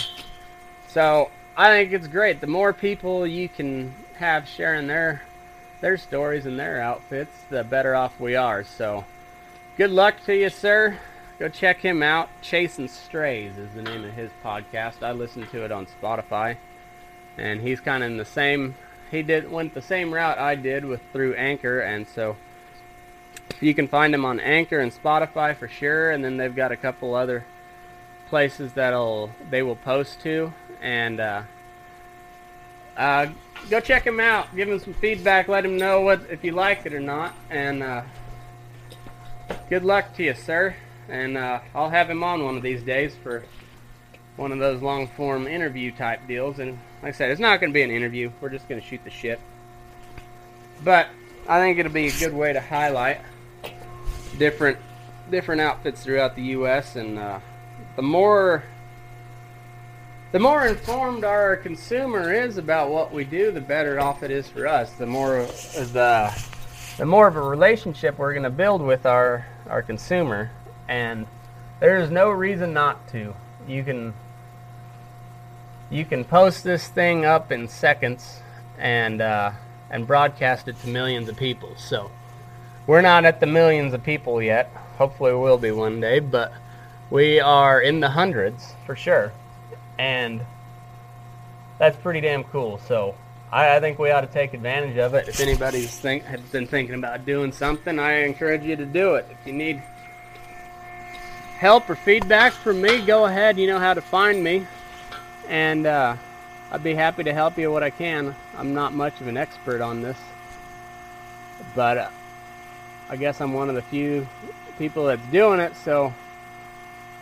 so 0.87 1.29
i 1.57 1.69
think 1.69 1.93
it's 1.93 2.07
great. 2.07 2.41
The 2.41 2.47
more 2.47 2.73
people 2.73 3.27
you 3.27 3.47
can 3.49 3.93
have 4.15 4.47
sharing 4.47 4.87
their 4.87 5.21
their 5.81 5.97
stories 5.97 6.45
and 6.45 6.57
their 6.57 6.81
outfits 6.81 7.31
the 7.49 7.63
better 7.63 7.95
off 7.95 8.19
we 8.19 8.35
are. 8.35 8.63
So 8.63 9.05
good 9.77 9.91
luck 9.91 10.15
to 10.25 10.35
you 10.35 10.49
sir 10.49 10.97
go 11.39 11.49
check 11.49 11.79
him 11.79 12.01
out. 12.01 12.29
Chasing 12.41 12.87
strays 12.87 13.57
is 13.57 13.73
the 13.73 13.81
name 13.81 14.03
of 14.03 14.13
his 14.13 14.31
podcast. 14.43 15.03
I 15.03 15.11
listen 15.11 15.47
to 15.47 15.63
it 15.63 15.71
on 15.71 15.87
spotify. 16.01 16.57
And 17.37 17.61
he's 17.61 17.79
kind 17.79 18.03
of 18.03 18.11
in 18.11 18.17
the 18.17 18.25
same 18.25 18.75
he 19.11 19.21
did 19.21 19.49
went 19.51 19.73
the 19.73 19.81
same 19.81 20.13
route 20.13 20.37
I 20.37 20.55
did 20.55 20.83
with 20.83 21.01
through 21.13 21.35
Anchor. 21.35 21.79
And 21.79 22.07
so 22.07 22.35
you 23.61 23.73
can 23.73 23.87
find 23.87 24.13
him 24.13 24.25
on 24.25 24.39
Anchor 24.39 24.79
and 24.79 24.91
Spotify 24.91 25.55
for 25.55 25.67
sure. 25.67 26.11
And 26.11 26.23
then 26.23 26.37
they've 26.37 26.55
got 26.55 26.71
a 26.71 26.77
couple 26.77 27.13
other 27.13 27.45
places 28.29 28.73
that'll 28.73 29.31
they 29.49 29.61
will 29.61 29.75
post 29.75 30.21
to. 30.21 30.53
And 30.81 31.19
uh, 31.19 31.43
uh, 32.97 33.27
go 33.69 33.79
check 33.79 34.05
him 34.05 34.19
out. 34.19 34.53
Give 34.55 34.69
him 34.69 34.79
some 34.79 34.93
feedback. 34.93 35.47
Let 35.47 35.65
him 35.65 35.77
know 35.77 36.01
what 36.01 36.21
if 36.29 36.43
you 36.43 36.51
like 36.51 36.85
it 36.85 36.93
or 36.93 36.99
not. 36.99 37.35
And 37.49 37.83
uh, 37.83 38.03
good 39.69 39.83
luck 39.83 40.15
to 40.15 40.23
you 40.23 40.33
sir 40.33 40.75
and 41.09 41.37
uh, 41.37 41.59
I'll 41.73 41.89
have 41.89 42.09
him 42.09 42.23
on 42.23 42.43
one 42.43 42.57
of 42.57 42.63
these 42.63 42.83
days 42.83 43.15
for 43.23 43.43
one 44.35 44.51
of 44.51 44.59
those 44.59 44.81
long 44.81 45.07
form 45.07 45.47
interview 45.47 45.91
type 45.91 46.27
deals. 46.27 46.59
And 46.59 46.79
like 47.01 47.13
I 47.13 47.17
said, 47.17 47.31
it's 47.31 47.39
not 47.39 47.59
going 47.59 47.71
to 47.71 47.73
be 47.73 47.83
an 47.83 47.91
interview. 47.91 48.31
We're 48.41 48.49
just 48.49 48.67
going 48.67 48.81
to 48.81 48.87
shoot 48.87 49.03
the 49.03 49.09
shit. 49.09 49.39
But 50.83 51.07
I 51.47 51.59
think 51.59 51.79
it'll 51.79 51.91
be 51.91 52.07
a 52.07 52.19
good 52.19 52.33
way 52.33 52.53
to 52.53 52.61
highlight 52.61 53.21
different 54.37 54.77
different 55.31 55.61
outfits 55.61 56.03
throughout 56.03 56.35
the 56.35 56.43
U.S. 56.43 56.95
And 56.95 57.17
uh, 57.17 57.39
the 57.95 58.01
more 58.01 58.63
the 60.31 60.39
more 60.39 60.67
informed 60.67 61.23
our 61.23 61.55
consumer 61.55 62.33
is 62.33 62.57
about 62.57 62.89
what 62.89 63.13
we 63.13 63.23
do, 63.23 63.51
the 63.51 63.61
better 63.61 63.99
off 63.99 64.21
it 64.21 64.31
is 64.31 64.47
for 64.49 64.67
us. 64.67 64.91
The 64.93 65.05
more 65.05 65.45
the 65.45 66.45
the 66.97 67.05
more 67.05 67.27
of 67.27 67.35
a 67.35 67.41
relationship 67.41 68.17
we're 68.17 68.33
going 68.33 68.43
to 68.43 68.49
build 68.49 68.81
with 68.81 69.05
our 69.05 69.45
our 69.69 69.81
consumer, 69.81 70.51
and 70.87 71.27
there's 71.79 72.09
no 72.09 72.29
reason 72.29 72.73
not 72.73 73.07
to. 73.09 73.33
You 73.67 73.83
can 73.83 74.13
you 75.89 76.05
can 76.05 76.23
post 76.23 76.63
this 76.63 76.87
thing 76.87 77.25
up 77.25 77.51
in 77.51 77.67
seconds 77.67 78.39
and 78.77 79.21
uh, 79.21 79.51
and 79.89 80.07
broadcast 80.07 80.67
it 80.67 80.79
to 80.81 80.87
millions 80.87 81.29
of 81.29 81.37
people. 81.37 81.75
So 81.77 82.11
we're 82.87 83.01
not 83.01 83.25
at 83.25 83.39
the 83.39 83.47
millions 83.47 83.93
of 83.93 84.03
people 84.03 84.41
yet. 84.41 84.67
Hopefully, 84.97 85.31
we 85.33 85.39
will 85.39 85.57
be 85.57 85.71
one 85.71 85.99
day, 85.99 86.19
but 86.19 86.53
we 87.09 87.39
are 87.39 87.81
in 87.81 87.99
the 87.99 88.09
hundreds 88.09 88.73
for 88.85 88.95
sure, 88.95 89.31
and 89.97 90.41
that's 91.77 91.97
pretty 91.97 92.21
damn 92.21 92.43
cool. 92.45 92.79
So 92.87 93.15
I, 93.51 93.79
think 93.79 93.99
we 93.99 94.11
ought 94.11 94.21
to 94.21 94.27
take 94.27 94.53
advantage 94.53 94.97
of 94.97 95.13
it. 95.13 95.27
If 95.27 95.39
anybody's 95.39 95.97
think 95.97 96.23
been 96.51 96.67
thinking 96.67 96.95
about 96.95 97.25
doing 97.25 97.51
something, 97.51 97.99
I 97.99 98.23
encourage 98.23 98.63
you 98.63 98.75
to 98.75 98.85
do 98.85 99.15
it. 99.15 99.27
If 99.29 99.47
you 99.47 99.53
need 99.53 99.81
help 101.57 101.89
or 101.89 101.95
feedback 101.95 102.53
from 102.53 102.81
me, 102.81 103.01
go 103.01 103.25
ahead. 103.25 103.57
You 103.57 103.67
know 103.67 103.79
how 103.79 103.93
to 103.93 104.01
find 104.01 104.43
me 104.43 104.67
and 105.47 105.85
uh, 105.85 106.15
I'd 106.71 106.83
be 106.83 106.93
happy 106.93 107.23
to 107.23 107.33
help 107.33 107.57
you 107.57 107.71
what 107.71 107.83
I 107.83 107.89
can. 107.89 108.35
I'm 108.57 108.73
not 108.73 108.93
much 108.93 109.21
of 109.21 109.27
an 109.27 109.37
expert 109.37 109.81
on 109.81 110.01
this, 110.01 110.17
but 111.73 111.97
uh, 111.97 112.09
I 113.09 113.15
guess 113.15 113.41
I'm 113.41 113.53
one 113.53 113.69
of 113.69 113.75
the 113.75 113.81
few 113.81 114.27
people 114.77 115.05
that's 115.05 115.25
doing 115.27 115.59
it. 115.59 115.75
So 115.75 116.13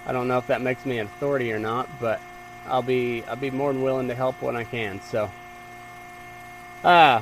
I 0.06 0.12
don't 0.12 0.28
know 0.28 0.38
if 0.38 0.48
that 0.48 0.62
makes 0.62 0.86
me 0.86 1.00
an 1.00 1.08
authority 1.08 1.52
or 1.52 1.60
not, 1.60 1.90
but 2.00 2.20
I'll 2.66 2.82
be 2.82 3.24
I'll 3.28 3.36
be 3.36 3.52
more 3.52 3.74
than 3.74 3.82
willing 3.82 4.08
to 4.08 4.16
help 4.16 4.42
when 4.42 4.56
I 4.56 4.64
can. 4.64 5.02
So, 5.02 5.30
uh, 6.84 7.22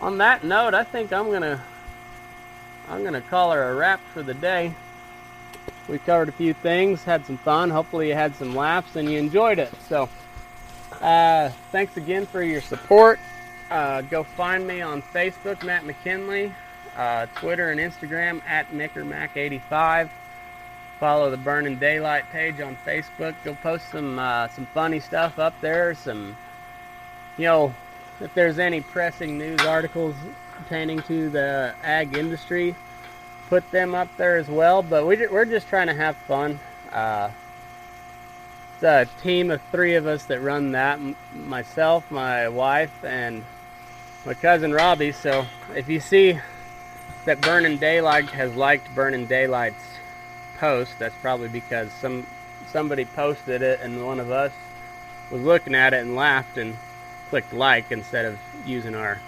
on 0.00 0.18
that 0.18 0.44
note, 0.44 0.74
I 0.74 0.84
think 0.84 1.12
I'm 1.12 1.30
gonna 1.30 1.62
I'm 2.88 3.04
gonna 3.04 3.20
call 3.20 3.52
her 3.52 3.70
a 3.70 3.74
wrap 3.74 4.00
for 4.12 4.22
the 4.22 4.34
day. 4.34 4.74
We 5.88 5.98
covered 5.98 6.28
a 6.28 6.32
few 6.32 6.54
things, 6.54 7.02
had 7.02 7.26
some 7.26 7.38
fun. 7.38 7.70
Hopefully, 7.70 8.08
you 8.08 8.14
had 8.14 8.34
some 8.36 8.54
laughs 8.54 8.96
and 8.96 9.10
you 9.10 9.18
enjoyed 9.18 9.58
it. 9.58 9.72
So, 9.88 10.08
uh, 11.00 11.50
thanks 11.70 11.96
again 11.96 12.26
for 12.26 12.42
your 12.42 12.60
support. 12.60 13.18
Uh, 13.70 14.02
go 14.02 14.22
find 14.22 14.66
me 14.66 14.82
on 14.82 15.02
Facebook, 15.02 15.64
Matt 15.64 15.84
McKinley, 15.84 16.54
uh, 16.96 17.26
Twitter 17.34 17.70
and 17.70 17.80
Instagram 17.80 18.42
at 18.46 18.70
MickerMac85. 18.70 20.10
Follow 21.00 21.30
the 21.30 21.36
Burning 21.36 21.76
Daylight 21.76 22.24
page 22.30 22.60
on 22.60 22.76
Facebook. 22.86 23.34
Go 23.44 23.54
post 23.56 23.90
some 23.90 24.18
uh, 24.18 24.48
some 24.48 24.66
funny 24.66 25.00
stuff 25.00 25.38
up 25.38 25.54
there. 25.60 25.94
Some, 25.94 26.36
you 27.36 27.44
know, 27.44 27.74
if 28.20 28.32
there's 28.34 28.58
any 28.60 28.82
pressing 28.82 29.36
news 29.36 29.60
articles 29.62 30.14
pertaining 30.58 31.02
to 31.02 31.28
the 31.30 31.74
ag 31.82 32.16
industry, 32.16 32.76
put 33.52 33.70
them 33.70 33.94
up 33.94 34.08
there 34.16 34.38
as 34.38 34.48
well. 34.48 34.82
But 34.82 35.06
we, 35.06 35.26
we're 35.26 35.44
just 35.44 35.68
trying 35.68 35.88
to 35.88 35.92
have 35.92 36.16
fun. 36.16 36.58
Uh, 36.90 37.28
it's 38.72 38.82
a 38.82 39.06
team 39.20 39.50
of 39.50 39.60
three 39.70 39.94
of 39.96 40.06
us 40.06 40.24
that 40.24 40.40
run 40.40 40.72
that 40.72 40.98
myself, 41.34 42.10
my 42.10 42.48
wife, 42.48 43.04
and 43.04 43.44
my 44.24 44.32
cousin 44.32 44.72
Robbie. 44.72 45.12
So 45.12 45.44
if 45.76 45.86
you 45.90 46.00
see 46.00 46.40
that 47.26 47.42
Burning 47.42 47.76
Daylight 47.76 48.30
has 48.30 48.56
liked 48.56 48.94
Burning 48.94 49.26
Daylight's 49.26 49.84
post, 50.56 50.98
that's 50.98 51.14
probably 51.20 51.48
because 51.48 51.92
some 51.92 52.26
somebody 52.70 53.04
posted 53.04 53.60
it 53.60 53.80
and 53.82 54.02
one 54.02 54.18
of 54.18 54.30
us 54.30 54.52
was 55.30 55.42
looking 55.42 55.74
at 55.74 55.92
it 55.92 56.00
and 56.00 56.16
laughed 56.16 56.56
and 56.56 56.74
clicked 57.28 57.52
like 57.52 57.92
instead 57.92 58.24
of 58.24 58.38
using 58.64 58.94
our 58.94 59.18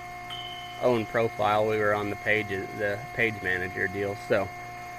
own 0.85 1.07
profile. 1.07 1.67
We 1.67 1.79
were 1.79 1.95
on 1.95 2.11
the 2.11 2.17
page 2.17 2.49
the 2.49 2.99
page 3.15 3.35
manager 3.43 3.89
deal. 3.89 4.17
So 4.29 4.49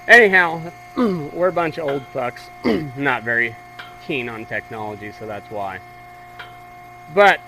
anyhow, 0.08 0.62
we're 0.98 1.48
a 1.48 1.54
bunch 1.54 1.78
of 1.78 1.88
old 1.88 2.04
fucks, 2.14 2.50
not 2.98 3.24
very 3.24 3.56
keen 4.06 4.28
on 4.28 4.46
technology, 4.46 5.12
so 5.12 5.26
that's 5.26 5.50
why. 5.50 5.80
But 7.14 7.40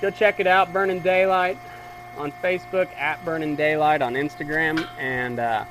go 0.00 0.10
check 0.10 0.40
it 0.40 0.46
out, 0.46 0.72
Burning 0.72 1.00
Daylight 1.00 1.58
on 2.16 2.32
Facebook 2.42 2.88
at 2.96 3.22
Burning 3.24 3.56
Daylight 3.56 4.02
on 4.02 4.14
Instagram, 4.14 4.86
and 4.98 5.38
uh, 5.38 5.64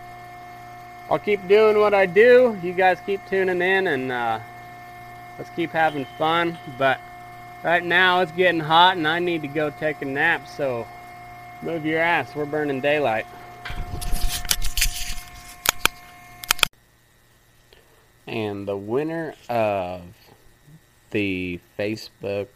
I'll 1.10 1.20
keep 1.20 1.48
doing 1.48 1.78
what 1.78 1.94
I 1.94 2.06
do. 2.06 2.58
You 2.62 2.74
guys 2.74 3.00
keep 3.06 3.26
tuning 3.30 3.62
in, 3.62 3.88
and 3.88 4.12
uh, 4.12 4.40
let's 5.38 5.50
keep 5.52 5.72
having 5.72 6.06
fun. 6.18 6.58
But 6.78 7.00
right 7.64 7.84
now 7.84 8.22
it's 8.22 8.32
getting 8.32 8.62
hot, 8.62 8.98
and 8.98 9.08
I 9.08 9.20
need 9.20 9.42
to 9.42 9.48
go 9.48 9.70
take 9.70 10.02
a 10.02 10.06
nap, 10.06 10.48
so 10.48 10.88
Move 11.64 11.86
your 11.86 12.02
ass, 12.02 12.36
we're 12.36 12.44
burning 12.46 12.82
daylight. 12.82 13.26
And 18.28 18.68
the 18.68 18.76
winner 18.76 19.34
of 19.48 20.02
the 21.12 21.62
Facebook 21.80 22.48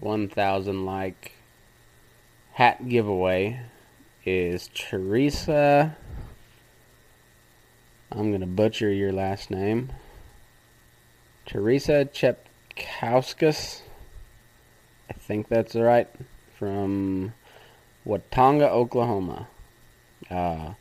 1000 0.00 0.84
like 0.84 1.34
hat 2.54 2.88
giveaway 2.88 3.60
is 4.24 4.68
Teresa. 4.74 5.96
I'm 8.10 8.30
going 8.30 8.40
to 8.40 8.48
butcher 8.48 8.90
your 8.90 9.12
last 9.12 9.48
name. 9.48 9.92
Teresa 11.46 12.04
Chepkowskis. 12.12 13.82
I 15.08 15.12
think 15.12 15.46
that's 15.46 15.76
right. 15.76 16.08
From 16.58 17.32
Watonga, 18.08 18.68
Oklahoma. 18.70 19.48
Uh, 20.30 20.72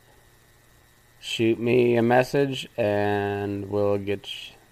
shoot 1.20 1.60
me 1.60 1.98
a 1.98 2.02
message 2.02 2.70
and 2.78 3.70
we'll 3.70 3.98
get 3.98 4.30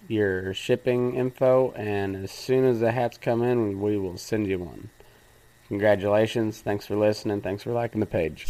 your 0.08 0.54
shipping 0.54 1.14
info. 1.14 1.72
And 1.72 2.16
as 2.16 2.30
soon 2.30 2.64
as 2.64 2.80
the 2.80 2.92
hats 2.92 3.18
come 3.18 3.42
in, 3.42 3.80
we 3.80 3.98
will 3.98 4.16
send 4.16 4.46
you 4.46 4.58
one. 4.58 4.88
Congratulations. 5.68 6.60
Thanks 6.60 6.86
for 6.86 6.96
listening. 6.96 7.42
Thanks 7.42 7.62
for 7.62 7.72
liking 7.72 8.00
the 8.00 8.06
page. 8.06 8.46